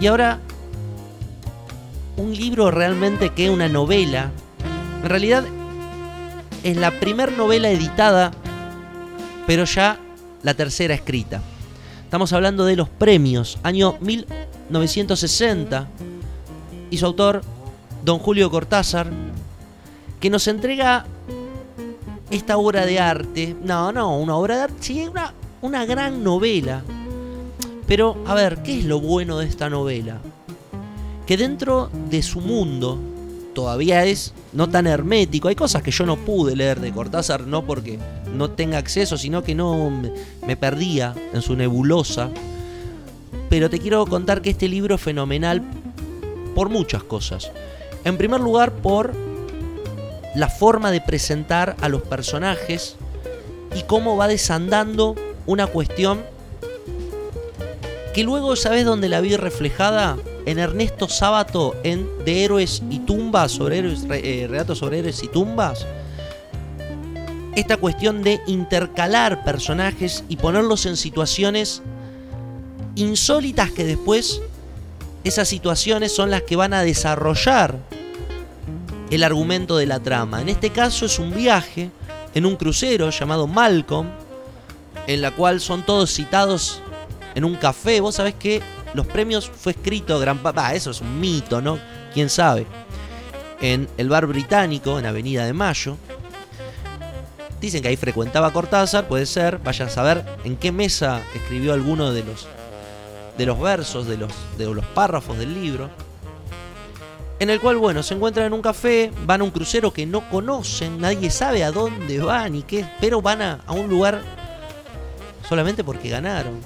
Y 0.01 0.07
ahora 0.07 0.39
un 2.17 2.35
libro 2.35 2.71
realmente 2.71 3.29
que 3.29 3.49
una 3.49 3.69
novela. 3.69 4.31
En 5.01 5.09
realidad 5.09 5.45
es 6.63 6.75
la 6.75 6.91
primera 6.91 7.31
novela 7.31 7.69
editada, 7.69 8.31
pero 9.47 9.65
ya 9.65 9.99
la 10.43 10.53
tercera 10.53 10.93
escrita. 10.93 11.41
Estamos 12.03 12.33
hablando 12.33 12.65
de 12.65 12.75
los 12.75 12.89
premios, 12.89 13.57
año 13.63 13.97
1960, 13.99 15.87
y 16.91 16.97
su 16.97 17.05
autor, 17.05 17.41
don 18.03 18.19
Julio 18.19 18.49
Cortázar, 18.49 19.11
que 20.19 20.29
nos 20.29 20.47
entrega 20.47 21.05
esta 22.29 22.57
obra 22.57 22.85
de 22.85 22.99
arte. 22.99 23.55
No, 23.63 23.91
no, 23.91 24.17
una 24.17 24.35
obra 24.35 24.55
de 24.55 24.61
arte, 24.63 24.77
sí, 24.79 25.07
una, 25.07 25.33
una 25.61 25.85
gran 25.85 26.23
novela. 26.23 26.83
Pero, 27.87 28.17
a 28.25 28.33
ver, 28.33 28.63
¿qué 28.63 28.79
es 28.79 28.85
lo 28.85 28.99
bueno 28.99 29.37
de 29.39 29.47
esta 29.47 29.69
novela? 29.69 30.19
Que 31.27 31.37
dentro 31.37 31.89
de 32.09 32.21
su 32.23 32.39
mundo 32.39 32.99
todavía 33.53 34.05
es 34.05 34.33
no 34.53 34.69
tan 34.69 34.87
hermético. 34.87 35.47
Hay 35.47 35.55
cosas 35.55 35.81
que 35.81 35.91
yo 35.91 36.05
no 36.05 36.17
pude 36.17 36.55
leer 36.55 36.79
de 36.79 36.91
Cortázar, 36.91 37.47
no 37.47 37.65
porque 37.65 37.99
no 38.33 38.51
tenga 38.51 38.77
acceso, 38.77 39.17
sino 39.17 39.43
que 39.43 39.55
no 39.55 39.91
me, 40.45 40.57
perdía 40.57 41.13
en 41.33 41.41
su 41.41 41.55
nebulosa. 41.55 42.29
Pero 43.49 43.69
te 43.69 43.79
quiero 43.79 44.05
contar 44.05 44.41
que 44.41 44.49
este 44.49 44.67
libro 44.67 44.95
es 44.95 45.01
fenomenal 45.01 45.61
por 46.55 46.69
muchas 46.69 47.03
cosas. 47.03 47.51
En 48.03 48.17
primer 48.17 48.41
lugar, 48.41 48.71
por 48.71 49.13
la 50.35 50.49
forma 50.49 50.91
de 50.91 51.01
presentar 51.01 51.75
a 51.81 51.89
los 51.89 52.01
personajes 52.01 52.95
y 53.75 53.83
cómo 53.83 54.17
va 54.17 54.27
desandando 54.27 55.15
una 55.45 55.67
cuestión 55.67 56.23
que 58.15 58.23
luego, 58.23 58.55
¿sabes 58.55 58.85
dónde 58.85 59.09
la 59.09 59.19
vi 59.19 59.35
reflejada? 59.35 60.15
En 60.45 60.57
Ernesto 60.57 61.09
Sábato, 61.09 61.75
en 61.83 62.07
De 62.23 62.45
Héroes 62.45 62.81
y 62.89 62.99
Tumbas, 62.99 63.51
sobre 63.51 63.79
héroes, 63.79 64.05
eh, 64.09 64.47
relatos 64.49 64.77
sobre 64.77 64.99
héroes 64.99 65.21
y 65.21 65.27
tumbas. 65.27 65.85
Esta 67.55 67.77
cuestión 67.77 68.21
de 68.21 68.41
intercalar 68.47 69.43
personajes 69.43 70.23
y 70.27 70.35
ponerlos 70.35 70.85
en 70.85 70.97
situaciones 70.97 71.81
insólitas 72.95 73.71
que 73.71 73.85
después 73.85 74.41
esas 75.23 75.47
situaciones 75.47 76.13
son 76.13 76.31
las 76.31 76.43
que 76.43 76.55
van 76.55 76.73
a 76.73 76.83
desarrollar 76.83 77.79
el 79.09 79.23
argumento 79.23 79.77
de 79.77 79.85
la 79.85 79.99
trama. 79.99 80.41
En 80.41 80.49
este 80.49 80.69
caso 80.69 81.05
es 81.05 81.17
un 81.17 81.33
viaje 81.33 81.91
en 82.33 82.45
un 82.45 82.57
crucero 82.57 83.09
llamado 83.09 83.47
Malcolm, 83.47 84.09
en 85.07 85.21
la 85.21 85.31
cual 85.31 85.61
son 85.61 85.85
todos 85.85 86.11
citados 86.11 86.81
en 87.35 87.45
un 87.45 87.55
café. 87.55 88.01
Vos 88.01 88.15
sabés 88.15 88.35
que 88.35 88.61
los 88.93 89.07
premios 89.07 89.49
fue 89.49 89.71
escrito 89.71 90.19
gran 90.19 90.39
papá, 90.39 90.73
eso 90.73 90.91
es 90.91 91.01
un 91.01 91.19
mito, 91.19 91.61
¿no? 91.61 91.79
¿Quién 92.13 92.29
sabe? 92.29 92.65
En 93.61 93.87
el 93.97 94.09
bar 94.09 94.25
británico, 94.27 94.99
en 94.99 95.05
Avenida 95.05 95.45
de 95.45 95.53
Mayo. 95.53 95.97
Dicen 97.61 97.81
que 97.81 97.87
ahí 97.87 97.95
frecuentaba 97.95 98.51
Cortázar, 98.51 99.07
puede 99.07 99.25
ser, 99.25 99.59
vaya 99.59 99.85
a 99.85 99.89
saber 99.89 100.23
en 100.43 100.57
qué 100.57 100.71
mesa 100.71 101.21
escribió 101.33 101.73
alguno 101.73 102.11
de 102.11 102.23
los 102.23 102.47
de 103.37 103.45
los 103.45 103.59
versos, 103.59 104.07
de 104.07 104.17
los, 104.17 104.31
de 104.57 104.65
los 104.65 104.85
párrafos 104.85 105.37
del 105.37 105.53
libro. 105.53 105.89
En 107.39 107.49
el 107.49 107.59
cual, 107.59 107.77
bueno, 107.77 108.01
se 108.01 108.13
encuentran 108.13 108.47
en 108.47 108.53
un 108.53 108.61
café, 108.61 109.11
van 109.25 109.41
a 109.41 109.43
un 109.43 109.51
crucero 109.51 109.91
que 109.91 110.05
no 110.05 110.29
conocen, 110.29 111.01
nadie 111.01 111.29
sabe 111.29 111.63
a 111.63 111.71
dónde 111.71 112.19
van 112.19 112.55
y 112.55 112.63
qué, 112.63 112.89
pero 113.01 113.21
van 113.21 113.41
a, 113.41 113.59
a 113.65 113.73
un 113.73 113.89
lugar 113.89 114.21
solamente 115.47 115.83
porque 115.83 116.09
ganaron. 116.09 116.61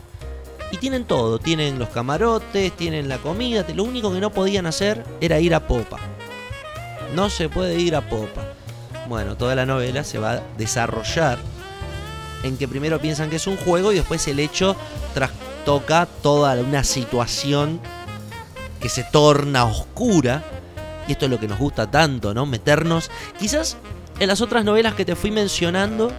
Y 0.72 0.78
tienen 0.78 1.06
todo, 1.06 1.40
tienen 1.40 1.80
los 1.80 1.90
camarotes, 1.90 2.72
tienen 2.74 3.10
la 3.10 3.18
comida, 3.18 3.66
lo 3.74 3.84
único 3.84 4.14
que 4.14 4.20
no 4.20 4.30
podían 4.30 4.68
hacer 4.68 5.04
era 5.20 5.40
ir 5.40 5.56
a 5.56 5.68
popa. 5.68 5.98
No 7.16 7.32
se 7.32 7.50
puede 7.50 7.80
ir 7.80 7.96
a 7.96 8.08
popa. 8.08 8.54
Bueno, 9.10 9.36
toda 9.36 9.56
la 9.56 9.66
novela 9.66 10.04
se 10.04 10.20
va 10.20 10.34
a 10.34 10.42
desarrollar 10.56 11.40
en 12.44 12.58
que 12.60 12.68
primero 12.68 13.02
piensan 13.02 13.32
que 13.32 13.38
es 13.38 13.48
un 13.48 13.58
juego 13.58 13.92
y 13.92 13.96
después 13.96 14.28
el 14.28 14.40
hecho 14.40 14.76
trastoca 15.16 16.08
toda 16.22 16.54
una 16.62 16.84
situación 16.84 17.80
que 18.80 18.88
se 18.88 19.04
torna 19.04 19.66
oscura. 19.66 20.44
Y 21.08 21.14
esto 21.14 21.26
es 21.26 21.32
lo 21.32 21.40
que 21.40 21.48
nos 21.48 21.58
gusta 21.58 21.90
tanto, 21.90 22.36
¿no? 22.36 22.46
Meternos. 22.46 23.10
Quizás 23.40 23.78
en 24.20 24.28
las 24.28 24.42
otras 24.42 24.64
novelas 24.64 24.94
que 24.94 25.06
te 25.06 25.16
fui 25.16 25.32
mencionando, 25.32 26.12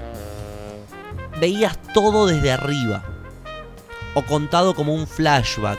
veías 1.39 1.79
todo 1.95 2.27
desde 2.27 2.51
arriba. 2.51 3.05
o 4.15 4.23
contado 4.23 4.75
como 4.75 4.93
un 4.93 5.07
flashback, 5.07 5.79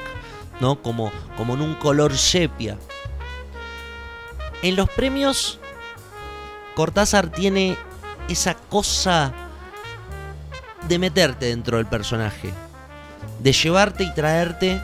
¿no? 0.61 0.81
Como, 0.81 1.11
como 1.35 1.55
en 1.55 1.61
un 1.61 1.75
color 1.75 2.17
sepia. 2.17 2.77
En 4.61 4.77
los 4.77 4.89
premios, 4.89 5.59
Cortázar 6.75 7.29
tiene 7.29 7.77
esa 8.29 8.55
cosa 8.55 9.33
de 10.87 10.99
meterte 10.99 11.47
dentro 11.47 11.77
del 11.77 11.85
personaje, 11.85 12.51
de 13.39 13.51
llevarte 13.51 14.03
y 14.03 14.13
traerte 14.13 14.81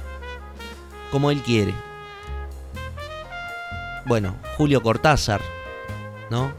como 1.11 1.31
él 1.31 1.41
quiere. 1.41 1.73
Bueno, 4.05 4.35
Julio 4.57 4.81
Cortázar, 4.81 5.41
¿no? 6.29 6.53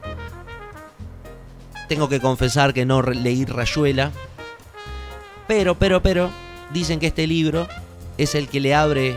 Tengo 1.89 2.09
que 2.09 2.21
confesar 2.21 2.75
que 2.75 2.85
no 2.85 3.01
leí 3.01 3.45
Rayuela, 3.45 4.11
pero, 5.47 5.75
pero, 5.79 6.03
pero, 6.03 6.31
dicen 6.73 7.01
que 7.01 7.07
este 7.07 7.27
libro 7.27 7.67
es 8.19 8.35
el 8.35 8.49
que 8.49 8.61
le 8.61 8.75
abre 8.75 9.17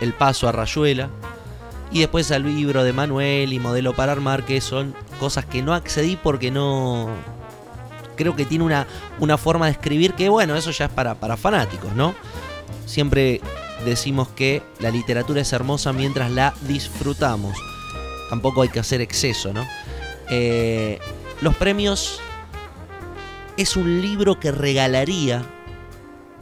el 0.00 0.12
paso 0.12 0.48
a 0.48 0.52
Rayuela. 0.52 1.08
Y 1.92 2.00
después 2.00 2.30
al 2.30 2.44
libro 2.44 2.84
de 2.84 2.92
Manuel 2.92 3.52
y 3.52 3.58
Modelo 3.58 3.92
para 3.94 4.12
Armar, 4.12 4.44
que 4.44 4.60
son 4.60 4.94
cosas 5.20 5.44
que 5.44 5.62
no 5.62 5.74
accedí 5.74 6.16
porque 6.16 6.50
no... 6.50 7.10
Creo 8.16 8.36
que 8.36 8.44
tiene 8.44 8.64
una, 8.64 8.86
una 9.20 9.36
forma 9.36 9.66
de 9.66 9.72
escribir 9.72 10.14
que, 10.14 10.28
bueno, 10.28 10.54
eso 10.54 10.70
ya 10.70 10.86
es 10.86 10.90
para, 10.90 11.14
para 11.14 11.36
fanáticos, 11.36 11.94
¿no? 11.94 12.14
Siempre 12.86 13.40
decimos 13.84 14.28
que 14.28 14.62
la 14.80 14.90
literatura 14.90 15.40
es 15.40 15.52
hermosa 15.52 15.92
mientras 15.92 16.30
la 16.30 16.54
disfrutamos. 16.62 17.56
Tampoco 18.30 18.62
hay 18.62 18.68
que 18.68 18.80
hacer 18.80 19.00
exceso, 19.00 19.52
¿no? 19.52 19.66
Eh, 20.30 20.98
los 21.40 21.54
premios 21.56 22.20
es 23.56 23.76
un 23.76 24.00
libro 24.00 24.40
que 24.40 24.50
regalaría 24.50 25.42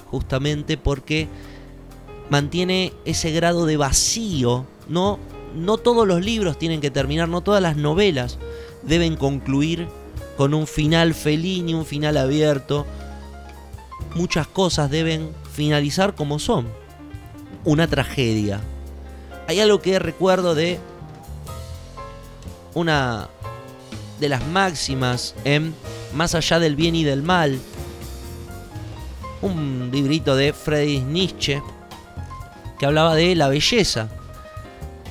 justamente 0.06 0.76
porque 0.76 1.28
mantiene 2.28 2.92
ese 3.04 3.32
grado 3.32 3.66
de 3.66 3.76
vacío. 3.76 4.66
No, 4.88 5.18
no 5.54 5.78
todos 5.78 6.06
los 6.06 6.24
libros 6.24 6.58
tienen 6.58 6.80
que 6.80 6.90
terminar, 6.90 7.28
no 7.28 7.40
todas 7.40 7.62
las 7.62 7.76
novelas 7.76 8.38
deben 8.82 9.16
concluir 9.16 9.88
con 10.36 10.54
un 10.54 10.66
final 10.66 11.14
feliz 11.14 11.62
ni 11.62 11.74
un 11.74 11.84
final 11.84 12.16
abierto. 12.16 12.86
Muchas 14.14 14.46
cosas 14.46 14.90
deben 14.90 15.32
finalizar 15.52 16.14
como 16.14 16.38
son. 16.38 16.68
Una 17.64 17.86
tragedia. 17.86 18.60
Hay 19.48 19.60
algo 19.60 19.80
que 19.80 19.98
recuerdo 19.98 20.54
de 20.54 20.78
una 22.74 23.28
de 24.18 24.28
las 24.28 24.46
máximas 24.46 25.34
en 25.44 25.74
Más 26.14 26.34
allá 26.34 26.58
del 26.58 26.74
bien 26.74 26.94
y 26.96 27.04
del 27.04 27.22
mal. 27.22 27.60
Un 29.42 29.90
librito 29.92 30.34
de 30.34 30.52
Friedrich 30.52 31.04
Nietzsche 31.04 31.62
que 32.78 32.86
hablaba 32.86 33.14
de 33.14 33.36
la 33.36 33.48
belleza 33.48 34.08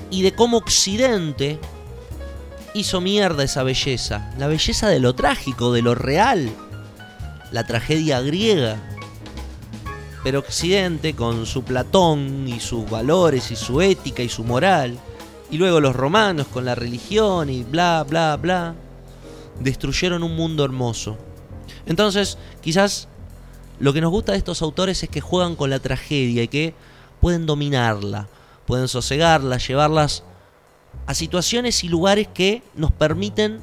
y 0.10 0.22
de 0.22 0.34
cómo 0.34 0.58
Occidente 0.58 1.60
hizo 2.74 3.02
mierda 3.02 3.44
esa 3.44 3.64
belleza. 3.64 4.32
La 4.38 4.48
belleza 4.48 4.88
de 4.88 5.00
lo 5.00 5.16
trágico, 5.16 5.74
de 5.74 5.82
lo 5.82 5.96
real. 5.96 6.50
La 7.52 7.66
tragedia 7.66 8.22
griega. 8.22 8.78
Pero 10.24 10.40
Occidente, 10.40 11.16
con 11.16 11.46
su 11.46 11.64
Platón 11.64 12.48
y 12.48 12.60
sus 12.60 12.90
valores 12.90 13.52
y 13.52 13.56
su 13.56 13.82
ética 13.82 14.22
y 14.22 14.30
su 14.30 14.44
moral, 14.44 15.00
y 15.50 15.58
luego 15.58 15.80
los 15.80 15.96
romanos 15.96 16.48
con 16.48 16.66
la 16.66 16.76
religión 16.76 17.50
y 17.50 17.64
bla, 17.64 18.06
bla, 18.08 18.36
bla, 18.38 18.76
destruyeron 19.60 20.24
un 20.24 20.36
mundo 20.36 20.66
hermoso. 20.66 21.18
Entonces, 21.86 22.38
quizás 22.62 23.08
lo 23.80 23.94
que 23.94 24.02
nos 24.02 24.12
gusta 24.12 24.34
de 24.34 24.38
estos 24.38 24.62
autores 24.62 25.02
es 25.04 25.10
que 25.10 25.22
juegan 25.22 25.56
con 25.56 25.70
la 25.70 25.80
tragedia 25.80 26.44
y 26.44 26.48
que 26.48 26.74
pueden 27.22 27.46
dominarla, 27.46 28.28
pueden 28.70 28.88
sosegarla, 28.88 29.58
llevarlas 29.58 30.22
a 31.08 31.16
situaciones 31.16 31.84
y 31.84 31.90
lugares 31.90 32.28
que 32.28 32.62
nos 32.76 32.92
permiten 32.92 33.62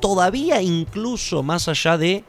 todavía 0.00 0.62
incluso 0.62 1.42
más 1.42 1.66
allá 1.66 1.98
de 1.98 2.22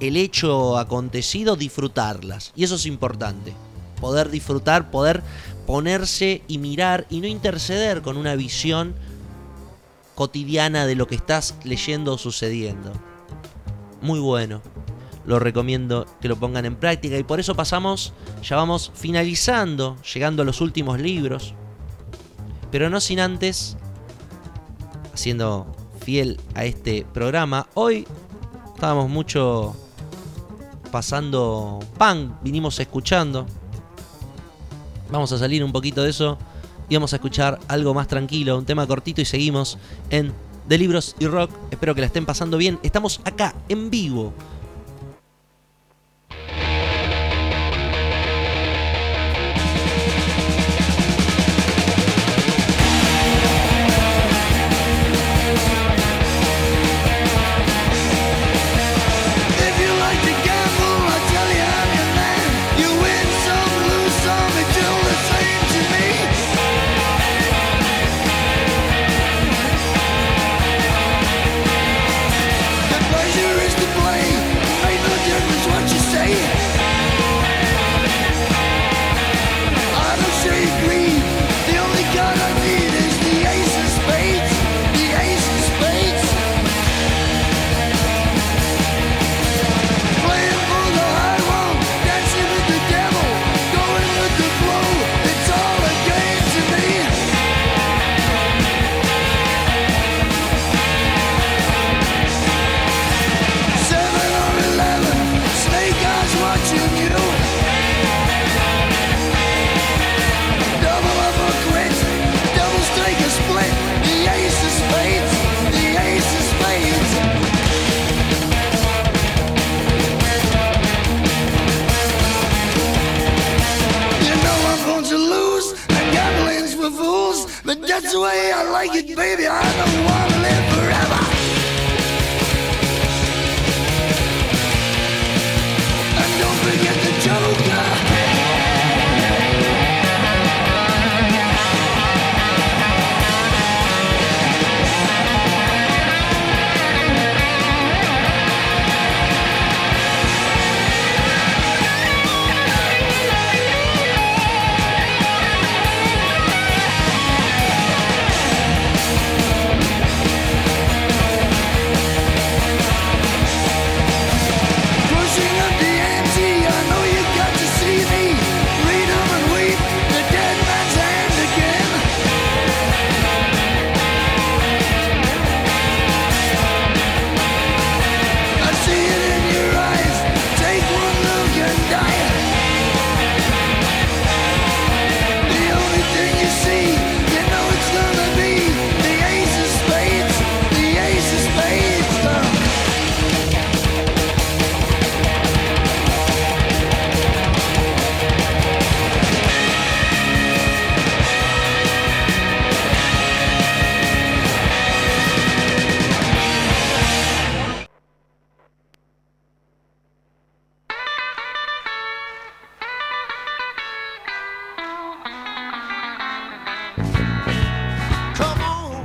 el 0.00 0.16
hecho 0.16 0.78
acontecido 0.78 1.54
disfrutarlas. 1.54 2.52
Y 2.56 2.64
eso 2.64 2.76
es 2.76 2.86
importante. 2.86 3.52
Poder 4.00 4.30
disfrutar, 4.30 4.90
poder 4.90 5.22
ponerse 5.66 6.40
y 6.48 6.56
mirar 6.56 7.06
y 7.10 7.20
no 7.20 7.26
interceder 7.26 8.00
con 8.00 8.16
una 8.16 8.34
visión 8.34 8.94
cotidiana 10.14 10.86
de 10.86 10.94
lo 10.94 11.06
que 11.08 11.16
estás 11.16 11.56
leyendo 11.62 12.14
o 12.14 12.18
sucediendo. 12.18 12.90
Muy 14.00 14.18
bueno. 14.18 14.62
Lo 15.24 15.38
recomiendo 15.38 16.06
que 16.20 16.28
lo 16.28 16.36
pongan 16.36 16.64
en 16.64 16.76
práctica 16.76 17.16
y 17.16 17.22
por 17.22 17.38
eso 17.38 17.54
pasamos, 17.54 18.12
ya 18.42 18.56
vamos 18.56 18.90
finalizando, 18.94 19.96
llegando 20.14 20.42
a 20.42 20.44
los 20.44 20.60
últimos 20.60 21.00
libros. 21.00 21.54
Pero 22.70 22.90
no 22.90 23.00
sin 23.00 23.20
antes, 23.20 23.76
siendo 25.14 25.66
fiel 26.04 26.40
a 26.54 26.64
este 26.64 27.06
programa, 27.12 27.68
hoy 27.74 28.06
estábamos 28.74 29.08
mucho 29.08 29.76
pasando 30.90 31.80
pan, 31.98 32.38
vinimos 32.42 32.78
escuchando. 32.80 33.46
Vamos 35.10 35.30
a 35.32 35.38
salir 35.38 35.62
un 35.62 35.72
poquito 35.72 36.02
de 36.02 36.10
eso 36.10 36.38
y 36.88 36.94
vamos 36.94 37.12
a 37.12 37.16
escuchar 37.16 37.58
algo 37.68 37.94
más 37.94 38.08
tranquilo, 38.08 38.58
un 38.58 38.64
tema 38.64 38.86
cortito 38.86 39.20
y 39.20 39.24
seguimos 39.24 39.78
en 40.10 40.32
De 40.68 40.78
Libros 40.78 41.16
y 41.18 41.26
Rock. 41.26 41.50
Espero 41.70 41.94
que 41.94 42.00
la 42.00 42.06
estén 42.06 42.26
pasando 42.26 42.56
bien. 42.56 42.78
Estamos 42.82 43.20
acá 43.24 43.54
en 43.68 43.90
vivo. 43.90 44.32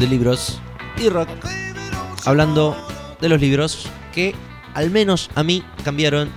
Libros 0.08 0.60
y 0.98 1.10
rock. 1.10 1.30
Hablando 2.26 2.76
de 3.22 3.30
los 3.30 3.40
libros 3.40 3.88
que 4.14 4.36
al 4.74 4.92
menos 4.92 5.30
a 5.36 5.44
mí 5.44 5.64
cambiaron 5.84 6.30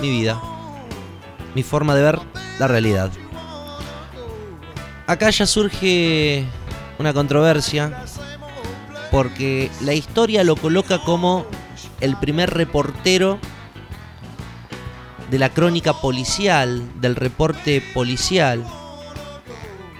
mi 0.00 0.10
vida, 0.10 0.40
mi 1.54 1.62
forma 1.62 1.94
de 1.94 2.02
ver 2.02 2.18
la 2.58 2.68
realidad. 2.68 3.10
Acá 5.06 5.30
ya 5.30 5.46
surge 5.46 6.44
una 6.98 7.12
controversia 7.12 8.04
porque 9.10 9.70
la 9.80 9.94
historia 9.94 10.44
lo 10.44 10.56
coloca 10.56 11.02
como 11.02 11.46
el 12.00 12.16
primer 12.16 12.50
reportero 12.50 13.38
de 15.30 15.38
la 15.38 15.50
crónica 15.50 15.94
policial, 15.94 16.82
del 17.00 17.16
reporte 17.16 17.82
policial 17.94 18.64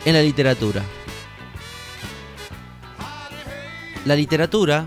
en 0.05 0.14
la 0.14 0.22
literatura. 0.22 0.83
La 4.09 4.17
literatura 4.17 4.87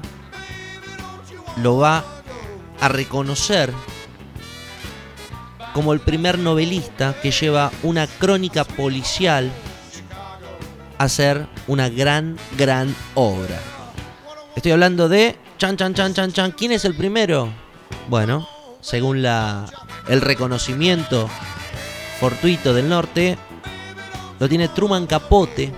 lo 1.57 1.77
va 1.77 2.03
a 2.79 2.87
reconocer 2.87 3.71
como 5.75 5.93
el 5.93 5.99
primer 5.99 6.39
novelista 6.39 7.13
que 7.21 7.29
lleva 7.29 7.71
una 7.83 8.07
crónica 8.07 8.63
policial 8.63 9.51
a 10.97 11.07
ser 11.07 11.45
una 11.67 11.87
gran, 11.89 12.35
gran 12.57 12.95
obra. 13.13 13.59
Estoy 14.55 14.71
hablando 14.71 15.07
de 15.07 15.37
Chan 15.59 15.77
Chan 15.77 15.93
Chan 15.93 16.15
Chan 16.15 16.31
Chan. 16.33 16.51
¿Quién 16.53 16.71
es 16.71 16.83
el 16.83 16.95
primero? 16.95 17.47
Bueno, 18.09 18.49
según 18.79 19.21
la, 19.21 19.67
el 20.07 20.21
reconocimiento 20.21 21.29
fortuito 22.19 22.73
del 22.73 22.89
norte, 22.89 23.37
lo 24.39 24.49
tiene 24.49 24.67
Truman 24.69 25.05
Capote 25.05 25.71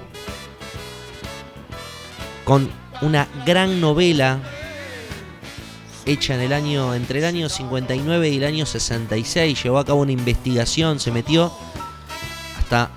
con 2.46 2.83
una 3.04 3.28
gran 3.46 3.82
novela 3.82 4.40
hecha 6.06 6.36
en 6.36 6.42
el 6.42 6.54
año 6.54 6.96
entre 6.96 7.20
el 7.20 7.26
año 7.26 7.50
59 7.50 8.30
y 8.30 8.38
el 8.38 8.44
año 8.46 8.66
66, 8.66 9.64
llevó 9.64 9.80
a 9.80 9.86
cabo 9.86 10.02
una 10.02 10.12
investigación, 10.12 11.00
se 11.00 11.12
metió 11.12 11.52
hasta 12.58 12.90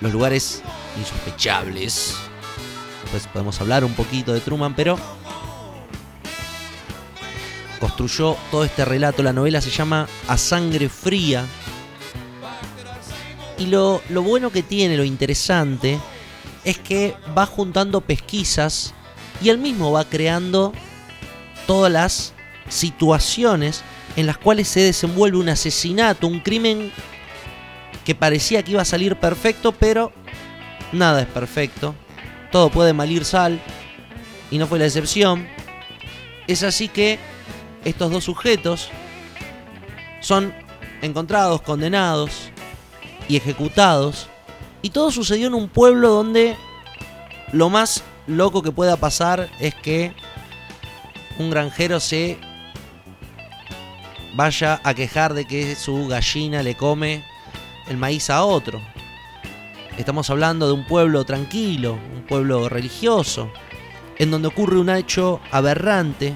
los 0.00 0.12
lugares 0.12 0.62
insospechables. 0.98 2.16
Después 3.02 3.26
podemos 3.28 3.60
hablar 3.60 3.84
un 3.84 3.94
poquito 3.94 4.32
de 4.32 4.40
Truman, 4.40 4.74
pero 4.74 4.98
construyó 7.80 8.36
todo 8.50 8.64
este 8.64 8.84
relato. 8.84 9.22
La 9.22 9.32
novela 9.32 9.60
se 9.60 9.70
llama 9.70 10.06
A 10.28 10.36
Sangre 10.36 10.88
Fría. 10.88 11.46
Y 13.58 13.66
lo, 13.66 14.02
lo 14.10 14.22
bueno 14.22 14.50
que 14.50 14.62
tiene, 14.62 14.98
lo 14.98 15.04
interesante, 15.04 15.98
es 16.64 16.78
que 16.78 17.14
va 17.36 17.46
juntando 17.46 18.02
pesquisas 18.02 18.92
y 19.42 19.48
él 19.48 19.58
mismo 19.58 19.92
va 19.92 20.04
creando 20.04 20.72
todas 21.66 21.92
las 21.92 22.34
situaciones 22.68 23.82
en 24.16 24.26
las 24.26 24.38
cuales 24.38 24.68
se 24.68 24.80
desenvuelve 24.80 25.38
un 25.38 25.48
asesinato, 25.48 26.26
un 26.26 26.40
crimen 26.40 26.92
que 28.04 28.14
parecía 28.14 28.62
que 28.62 28.72
iba 28.72 28.82
a 28.82 28.86
salir 28.86 29.16
perfecto, 29.16 29.72
pero 29.72 30.12
nada 30.92 31.22
es 31.22 31.26
perfecto. 31.26 31.94
Todo 32.50 32.70
puede 32.70 32.92
malir 32.92 33.24
sal 33.24 33.60
y 34.50 34.58
no 34.58 34.66
fue 34.66 34.78
la 34.78 34.86
excepción. 34.86 35.46
Es 36.46 36.62
así 36.62 36.88
que 36.88 37.18
estos 37.84 38.10
dos 38.10 38.24
sujetos 38.24 38.90
son 40.20 40.54
encontrados, 41.02 41.60
condenados 41.62 42.50
y 43.28 43.36
ejecutados. 43.36 44.28
Y 44.82 44.90
todo 44.90 45.10
sucedió 45.10 45.48
en 45.48 45.54
un 45.54 45.68
pueblo 45.68 46.10
donde 46.10 46.56
lo 47.52 47.68
más 47.68 48.02
loco 48.26 48.62
que 48.62 48.72
pueda 48.72 48.96
pasar 48.96 49.48
es 49.60 49.74
que 49.74 50.12
un 51.38 51.50
granjero 51.50 52.00
se 52.00 52.38
vaya 54.34 54.80
a 54.84 54.94
quejar 54.94 55.34
de 55.34 55.46
que 55.46 55.74
su 55.74 56.06
gallina 56.08 56.62
le 56.62 56.76
come 56.76 57.24
el 57.88 57.96
maíz 57.96 58.30
a 58.30 58.44
otro. 58.44 58.80
Estamos 59.96 60.28
hablando 60.28 60.66
de 60.66 60.74
un 60.74 60.86
pueblo 60.86 61.24
tranquilo, 61.24 61.98
un 62.14 62.22
pueblo 62.22 62.68
religioso, 62.68 63.50
en 64.18 64.30
donde 64.30 64.48
ocurre 64.48 64.78
un 64.78 64.90
hecho 64.90 65.40
aberrante, 65.50 66.34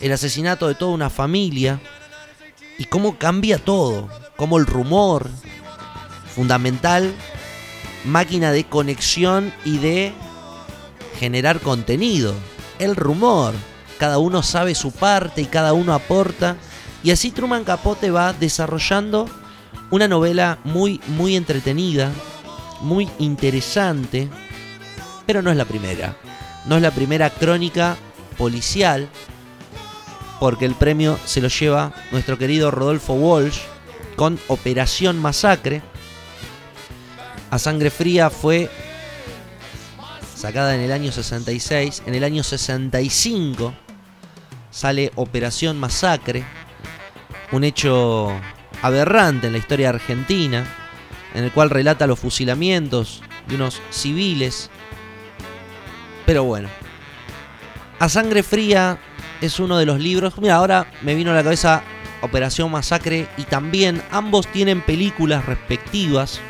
el 0.00 0.12
asesinato 0.12 0.66
de 0.66 0.74
toda 0.74 0.92
una 0.92 1.10
familia, 1.10 1.80
y 2.78 2.84
cómo 2.84 3.16
cambia 3.16 3.58
todo, 3.58 4.08
cómo 4.36 4.58
el 4.58 4.66
rumor, 4.66 5.30
fundamental, 6.34 7.14
máquina 8.04 8.52
de 8.52 8.64
conexión 8.64 9.52
y 9.64 9.78
de 9.78 10.12
generar 11.18 11.60
contenido, 11.60 12.34
el 12.78 12.96
rumor, 12.96 13.54
cada 13.98 14.18
uno 14.18 14.42
sabe 14.42 14.74
su 14.74 14.92
parte 14.92 15.42
y 15.42 15.46
cada 15.46 15.72
uno 15.72 15.94
aporta, 15.94 16.56
y 17.02 17.10
así 17.10 17.30
Truman 17.30 17.64
Capote 17.64 18.10
va 18.10 18.32
desarrollando 18.32 19.28
una 19.90 20.08
novela 20.08 20.58
muy, 20.64 21.00
muy 21.08 21.36
entretenida, 21.36 22.10
muy 22.80 23.08
interesante, 23.18 24.28
pero 25.26 25.42
no 25.42 25.50
es 25.50 25.56
la 25.56 25.64
primera. 25.64 26.16
No 26.66 26.76
es 26.76 26.82
la 26.82 26.90
primera 26.90 27.30
crónica 27.30 27.96
policial, 28.36 29.08
porque 30.40 30.64
el 30.64 30.74
premio 30.74 31.18
se 31.24 31.40
lo 31.40 31.48
lleva 31.48 31.94
nuestro 32.10 32.38
querido 32.38 32.70
Rodolfo 32.70 33.14
Walsh 33.14 33.60
con 34.16 34.38
Operación 34.48 35.18
Masacre. 35.18 35.82
A 37.50 37.58
Sangre 37.58 37.90
Fría 37.90 38.30
fue 38.30 38.68
sacada 40.46 40.76
en 40.76 40.80
el 40.80 40.92
año 40.92 41.10
66. 41.10 42.04
En 42.06 42.14
el 42.14 42.22
año 42.22 42.44
65 42.44 43.74
sale 44.70 45.10
Operación 45.16 45.76
Masacre, 45.76 46.44
un 47.50 47.64
hecho 47.64 48.30
aberrante 48.80 49.48
en 49.48 49.54
la 49.54 49.58
historia 49.58 49.88
argentina, 49.88 50.64
en 51.34 51.42
el 51.42 51.50
cual 51.50 51.70
relata 51.70 52.06
los 52.06 52.20
fusilamientos 52.20 53.24
de 53.48 53.56
unos 53.56 53.82
civiles. 53.90 54.70
Pero 56.26 56.44
bueno, 56.44 56.68
A 57.98 58.08
Sangre 58.08 58.44
Fría 58.44 58.98
es 59.40 59.58
uno 59.58 59.78
de 59.78 59.86
los 59.86 59.98
libros. 59.98 60.38
Mira, 60.38 60.54
ahora 60.54 60.86
me 61.02 61.16
vino 61.16 61.32
a 61.32 61.34
la 61.34 61.42
cabeza 61.42 61.82
Operación 62.20 62.70
Masacre 62.70 63.26
y 63.36 63.42
también 63.42 64.00
ambos 64.12 64.46
tienen 64.46 64.80
películas 64.80 65.44
respectivas. 65.44 66.40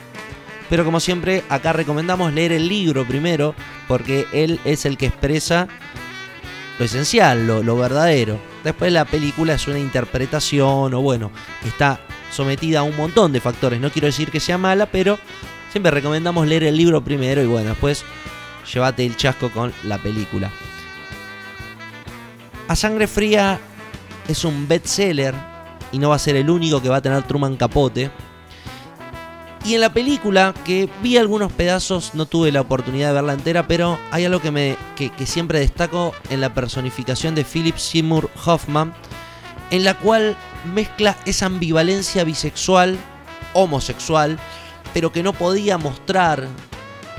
Pero 0.69 0.85
como 0.85 1.01
siempre, 1.01 1.45
acá 1.49 1.73
recomendamos 1.73 2.33
leer 2.33 2.53
el 2.53 2.69
libro 2.69 3.05
primero, 3.05 3.55
porque 3.87 4.27
él 4.33 4.61
es 4.65 4.85
el 4.85 4.97
que 4.97 5.07
expresa 5.07 5.69
lo 6.79 6.85
esencial, 6.85 7.47
lo, 7.47 7.77
verdadero. 7.77 8.39
Después 8.65 8.93
la 8.93 9.05
película 9.05 9.55
es 9.55 9.67
una 9.69 9.79
interpretación 9.79 10.93
o 10.93 11.01
bueno, 11.01 11.31
está 11.65 12.01
sometida 12.31 12.81
a 12.81 12.83
un 12.83 12.97
montón 12.97 13.33
de 13.33 13.41
factores. 13.41 13.81
No 13.81 13.91
quiero 13.91 14.07
decir 14.07 14.31
que 14.31 14.41
sea 14.41 14.59
mala, 14.59 14.87
pero 14.87 15.19
siempre 15.71 15.91
recomendamos 15.91 16.47
leer 16.47 16.65
el 16.65 16.77
libro 16.77 17.03
primero 17.03 17.43
y 17.43 17.47
bueno, 17.47 17.71
después 17.71 18.05
llévate 18.73 19.07
el 19.07 19.17
chasco 19.17 19.51
con 19.51 19.73
la 19.85 19.99
película. 19.99 20.51
A 22.69 22.75
Sangre 22.75 23.07
Fría 23.07 23.61
es 24.27 24.45
un 24.45 24.67
bestseller 24.67 25.35
y 25.93 25.99
no 25.99 26.11
va 26.11 26.17
a 26.17 26.19
ser 26.19 26.37
el 26.37 26.51
único 26.51 26.83
que 26.83 26.89
va 26.89 26.97
a 26.97 27.03
tener 27.03 27.23
Truman 27.23 27.57
Capote. 27.57 28.11
Y 29.67 29.75
en 29.75 29.81
la 29.81 29.93
película, 29.93 30.55
que 30.65 30.89
vi 31.03 31.17
algunos 31.17 31.51
pedazos, 31.51 32.15
no 32.15 32.27
tuve 32.27 32.53
la 32.53 32.61
oportunidad 32.61 33.09
de 33.09 33.15
verla 33.15 33.33
entera, 33.33 33.67
pero 33.67 33.99
hay 34.13 34.25
algo 34.25 34.41
que, 34.41 34.53
me, 34.53 34.77
que, 34.95 35.11
siempre 35.27 35.59
destaco 35.59 36.15
en 36.31 36.41
la 36.41 36.55
personificación 36.55 37.35
de 37.35 37.45
Philip 37.45 37.77
Seymour 37.77 38.31
Hoffman, 38.45 38.95
en 39.73 39.83
la 39.83 39.99
cual 39.99 40.37
mezcla 40.73 41.17
esa 41.25 41.47
ambivalencia 41.47 42.23
bisexual, 42.23 42.97
homosexual, 43.55 44.39
pero 44.95 45.11
que 45.11 45.25
no 45.25 45.33
podía 45.33 45.79
mostrar 45.79 46.47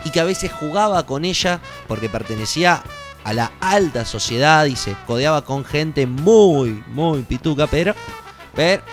y 0.05 0.11
que 0.11 0.21
a 0.21 0.23
veces 0.23 0.49
jugaba 0.53 1.05
con 1.05 1.25
ella 1.25 1.59
porque 1.85 2.07
pertenecía 2.07 2.81
a 3.25 3.33
la 3.33 3.51
alta 3.59 4.05
sociedad 4.05 4.63
y 4.67 4.77
se 4.77 4.95
codeaba 5.05 5.43
con 5.43 5.65
gente 5.65 6.07
muy, 6.07 6.81
muy 6.87 7.23
pituca, 7.23 7.67
pero, 7.67 7.93
pero 8.55 8.83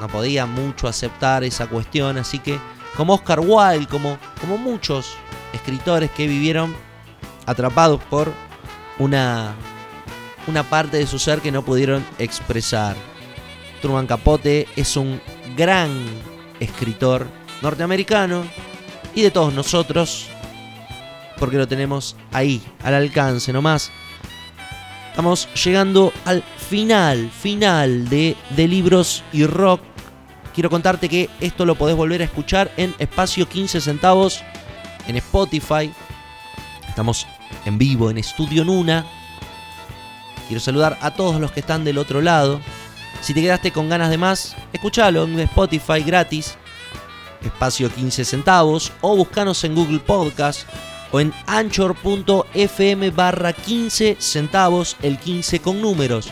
no 0.00 0.08
podía 0.08 0.46
mucho 0.46 0.88
aceptar 0.88 1.44
esa 1.44 1.66
cuestión, 1.68 2.18
así 2.18 2.38
que 2.38 2.58
como 2.96 3.14
Oscar 3.14 3.40
Wilde, 3.40 3.86
como, 3.86 4.18
como 4.40 4.58
muchos 4.58 5.14
escritores 5.52 6.10
que 6.10 6.26
vivieron 6.26 6.74
atrapados 7.46 8.00
por 8.04 8.32
una, 8.98 9.54
una 10.46 10.62
parte 10.62 10.96
de 10.96 11.06
su 11.06 11.18
ser 11.18 11.40
que 11.40 11.52
no 11.52 11.62
pudieron 11.62 12.04
expresar. 12.18 12.96
Truman 13.80 14.06
Capote 14.06 14.68
es 14.76 14.96
un 14.96 15.20
gran 15.56 15.90
escritor 16.60 17.26
norteamericano 17.62 18.44
y 19.14 19.22
de 19.22 19.30
todos 19.30 19.52
nosotros, 19.52 20.28
porque 21.38 21.56
lo 21.56 21.66
tenemos 21.66 22.16
ahí, 22.32 22.62
al 22.82 22.94
alcance 22.94 23.52
nomás. 23.52 23.90
Estamos 25.10 25.48
llegando 25.64 26.12
al 26.24 26.42
final, 26.42 27.30
final 27.30 28.08
de, 28.08 28.36
de 28.50 28.68
libros 28.68 29.24
y 29.32 29.44
rock. 29.44 29.82
Quiero 30.54 30.70
contarte 30.70 31.08
que 31.08 31.30
esto 31.40 31.64
lo 31.64 31.76
podés 31.76 31.96
volver 31.96 32.22
a 32.22 32.24
escuchar 32.24 32.72
en 32.76 32.94
espacio 32.98 33.48
15 33.48 33.80
centavos 33.80 34.42
en 35.06 35.16
Spotify. 35.16 35.92
Estamos 36.88 37.26
en 37.64 37.78
vivo 37.78 38.10
en 38.10 38.18
Estudio 38.18 38.64
Nuna. 38.64 39.06
Quiero 40.48 40.60
saludar 40.60 40.98
a 41.00 41.12
todos 41.12 41.40
los 41.40 41.52
que 41.52 41.60
están 41.60 41.84
del 41.84 41.98
otro 41.98 42.20
lado. 42.20 42.60
Si 43.20 43.34
te 43.34 43.42
quedaste 43.42 43.70
con 43.70 43.88
ganas 43.88 44.10
de 44.10 44.18
más, 44.18 44.56
escúchalo 44.72 45.24
en 45.24 45.38
Spotify 45.40 46.02
gratis, 46.04 46.56
espacio 47.44 47.92
15 47.92 48.24
centavos, 48.24 48.92
o 49.02 49.14
buscanos 49.14 49.62
en 49.64 49.74
Google 49.74 50.00
Podcast 50.00 50.66
o 51.12 51.20
en 51.20 51.32
anchor.fm 51.46 53.10
barra 53.10 53.52
15 53.52 54.16
centavos, 54.18 54.96
el 55.02 55.18
15 55.18 55.60
con 55.60 55.80
números. 55.80 56.30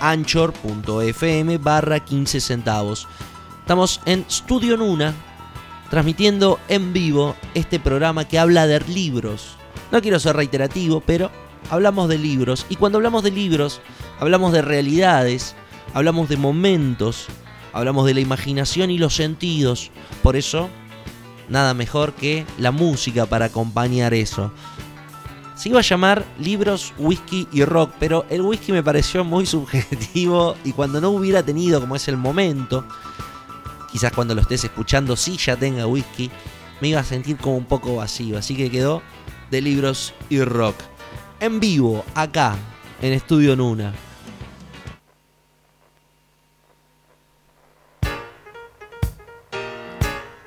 anchor.fm 0.00 1.58
barra 1.58 2.00
15 2.00 2.40
centavos. 2.40 3.08
Estamos 3.66 4.00
en 4.04 4.24
Studio 4.30 4.76
Nuna, 4.76 5.12
transmitiendo 5.90 6.60
en 6.68 6.92
vivo 6.92 7.34
este 7.52 7.80
programa 7.80 8.28
que 8.28 8.38
habla 8.38 8.68
de 8.68 8.78
libros. 8.82 9.56
No 9.90 10.00
quiero 10.00 10.20
ser 10.20 10.36
reiterativo, 10.36 11.02
pero 11.04 11.32
hablamos 11.68 12.08
de 12.08 12.16
libros. 12.16 12.64
Y 12.68 12.76
cuando 12.76 12.98
hablamos 12.98 13.24
de 13.24 13.32
libros, 13.32 13.80
hablamos 14.20 14.52
de 14.52 14.62
realidades, 14.62 15.56
hablamos 15.94 16.28
de 16.28 16.36
momentos, 16.36 17.26
hablamos 17.72 18.06
de 18.06 18.14
la 18.14 18.20
imaginación 18.20 18.92
y 18.92 18.98
los 18.98 19.16
sentidos. 19.16 19.90
Por 20.22 20.36
eso, 20.36 20.68
nada 21.48 21.74
mejor 21.74 22.12
que 22.12 22.46
la 22.58 22.70
música 22.70 23.26
para 23.26 23.46
acompañar 23.46 24.14
eso. 24.14 24.52
Se 25.56 25.70
iba 25.70 25.80
a 25.80 25.82
llamar 25.82 26.24
libros, 26.38 26.94
whisky 26.98 27.48
y 27.50 27.64
rock, 27.64 27.90
pero 27.98 28.26
el 28.30 28.42
whisky 28.42 28.70
me 28.70 28.84
pareció 28.84 29.24
muy 29.24 29.44
subjetivo 29.46 30.54
y 30.62 30.70
cuando 30.70 31.00
no 31.00 31.10
hubiera 31.10 31.42
tenido 31.42 31.80
como 31.80 31.96
es 31.96 32.06
el 32.06 32.16
momento, 32.16 32.86
quizás 33.96 34.12
cuando 34.12 34.34
lo 34.34 34.42
estés 34.42 34.62
escuchando 34.62 35.16
sí 35.16 35.38
ya 35.38 35.56
tenga 35.56 35.86
whisky, 35.86 36.30
me 36.82 36.88
iba 36.88 37.00
a 37.00 37.02
sentir 37.02 37.38
como 37.38 37.56
un 37.56 37.64
poco 37.64 37.96
vacío. 37.96 38.36
Así 38.36 38.54
que 38.54 38.70
quedó 38.70 39.00
de 39.50 39.62
libros 39.62 40.12
y 40.28 40.42
rock. 40.42 40.76
En 41.40 41.60
vivo, 41.60 42.04
acá, 42.14 42.56
en 43.00 43.14
Estudio 43.14 43.56
Nuna. 43.56 43.94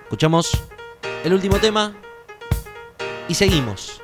Escuchamos 0.04 0.52
el 1.24 1.34
último 1.34 1.58
tema 1.58 1.96
y 3.28 3.34
seguimos. 3.34 4.00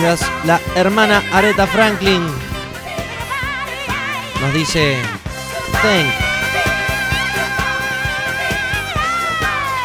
La 0.00 0.58
hermana 0.76 1.22
Aretha 1.30 1.66
Franklin 1.66 2.26
nos 4.40 4.54
dice, 4.54 4.96
Thank, 5.82 6.10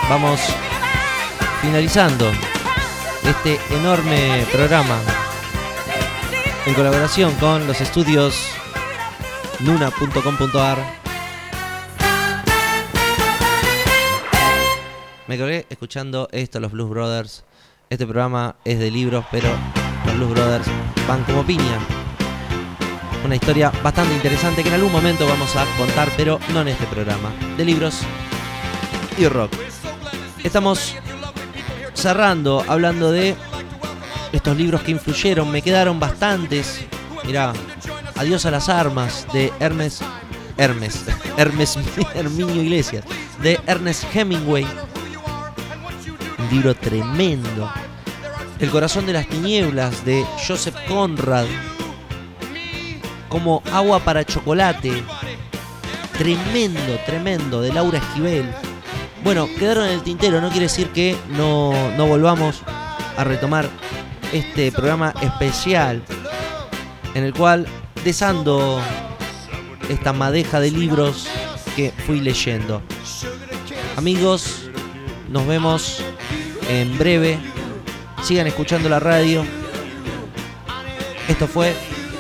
vamos 0.09 0.39
finalizando 1.61 2.31
este 3.25 3.59
enorme 3.75 4.45
programa 4.53 4.97
en 6.65 6.73
colaboración 6.75 7.33
con 7.35 7.67
los 7.67 7.81
estudios 7.81 8.47
nuna.com.ar. 9.59 10.77
Me 15.27 15.37
colgué 15.37 15.65
escuchando 15.69 16.29
esto, 16.31 16.61
los 16.61 16.71
Blues 16.71 16.89
Brothers. 16.89 17.43
Este 17.89 18.05
programa 18.05 18.55
es 18.63 18.79
de 18.79 18.89
libros, 18.89 19.25
pero 19.29 19.49
Blues 20.15 20.31
Brothers 20.31 20.67
van 21.07 21.23
como 21.23 21.45
piña. 21.45 21.79
Una 23.23 23.35
historia 23.35 23.71
bastante 23.83 24.13
interesante 24.13 24.61
que 24.61 24.69
en 24.69 24.75
algún 24.75 24.91
momento 24.91 25.27
vamos 25.27 25.55
a 25.55 25.65
contar, 25.77 26.09
pero 26.15 26.39
no 26.53 26.61
en 26.61 26.69
este 26.69 26.85
programa. 26.85 27.31
De 27.57 27.65
libros 27.65 27.99
y 29.17 29.27
rock. 29.27 29.51
Estamos 30.43 30.95
cerrando 31.93 32.63
hablando 32.67 33.11
de 33.11 33.35
estos 34.31 34.55
libros 34.57 34.81
que 34.81 34.91
influyeron. 34.91 35.51
Me 35.51 35.61
quedaron 35.61 35.99
bastantes. 35.99 36.85
Mirá, 37.25 37.53
Adiós 38.17 38.45
a 38.45 38.51
las 38.51 38.69
armas 38.69 39.27
de 39.33 39.51
Hermes. 39.59 39.99
Hermes. 40.57 41.03
Hermes 41.37 41.77
Herminio 42.13 42.61
Iglesias. 42.61 43.03
De 43.41 43.59
Ernest 43.67 44.05
Hemingway. 44.15 44.65
Un 46.37 46.49
libro 46.49 46.73
tremendo. 46.75 47.69
El 48.59 48.69
corazón 48.69 49.05
de 49.05 49.13
las 49.13 49.27
tinieblas 49.27 50.05
de 50.05 50.25
Joseph 50.47 50.75
Conrad. 50.87 51.45
Como 53.29 53.61
agua 53.71 53.99
para 53.99 54.23
chocolate 54.23 55.03
tremendo, 56.17 56.97
tremendo 57.05 57.61
de 57.61 57.73
Laura 57.73 57.97
Esquivel. 57.97 58.45
Bueno, 59.23 59.49
quedaron 59.59 59.85
en 59.85 59.91
el 59.91 60.03
tintero, 60.03 60.39
no 60.39 60.49
quiere 60.49 60.67
decir 60.67 60.89
que 60.89 61.15
no, 61.29 61.73
no 61.97 62.07
volvamos 62.07 62.61
a 63.17 63.23
retomar 63.23 63.69
este 64.31 64.71
programa 64.71 65.13
especial 65.21 66.01
en 67.13 67.23
el 67.23 67.33
cual 67.33 67.65
desando 68.03 68.79
esta 69.89 70.13
madeja 70.13 70.59
de 70.59 70.71
libros 70.71 71.27
que 71.75 71.91
fui 72.05 72.19
leyendo. 72.21 72.81
Amigos, 73.97 74.69
nos 75.29 75.45
vemos 75.47 76.01
en 76.69 76.97
breve. 76.97 77.39
Sigan 78.23 78.47
escuchando 78.47 78.89
la 78.89 78.99
radio. 78.99 79.45
Esto 81.27 81.47
fue 81.47 81.75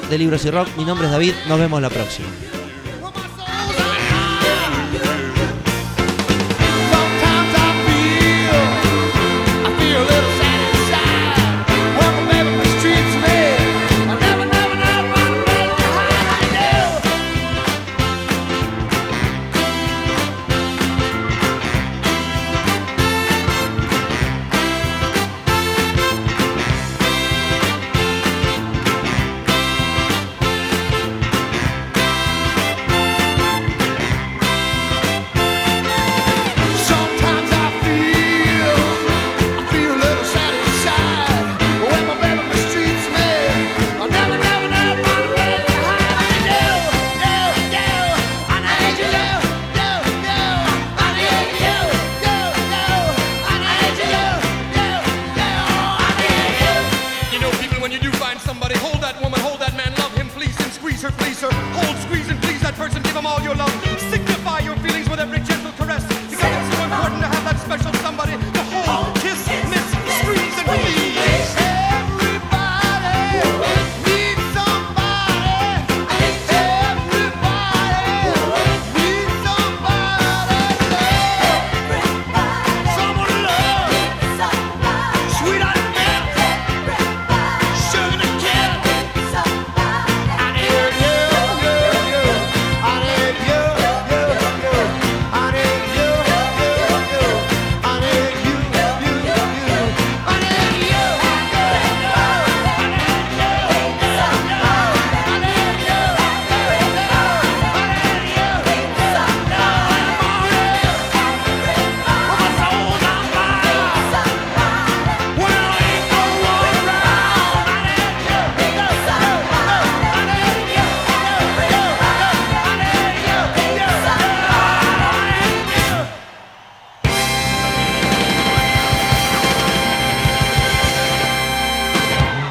de 0.09 0.17
Libros 0.17 0.45
y 0.45 0.51
Rock. 0.51 0.67
Mi 0.77 0.85
nombre 0.85 1.07
es 1.07 1.11
David. 1.11 1.33
Nos 1.47 1.59
vemos 1.59 1.81
la 1.81 1.89
próxima. 1.89 2.27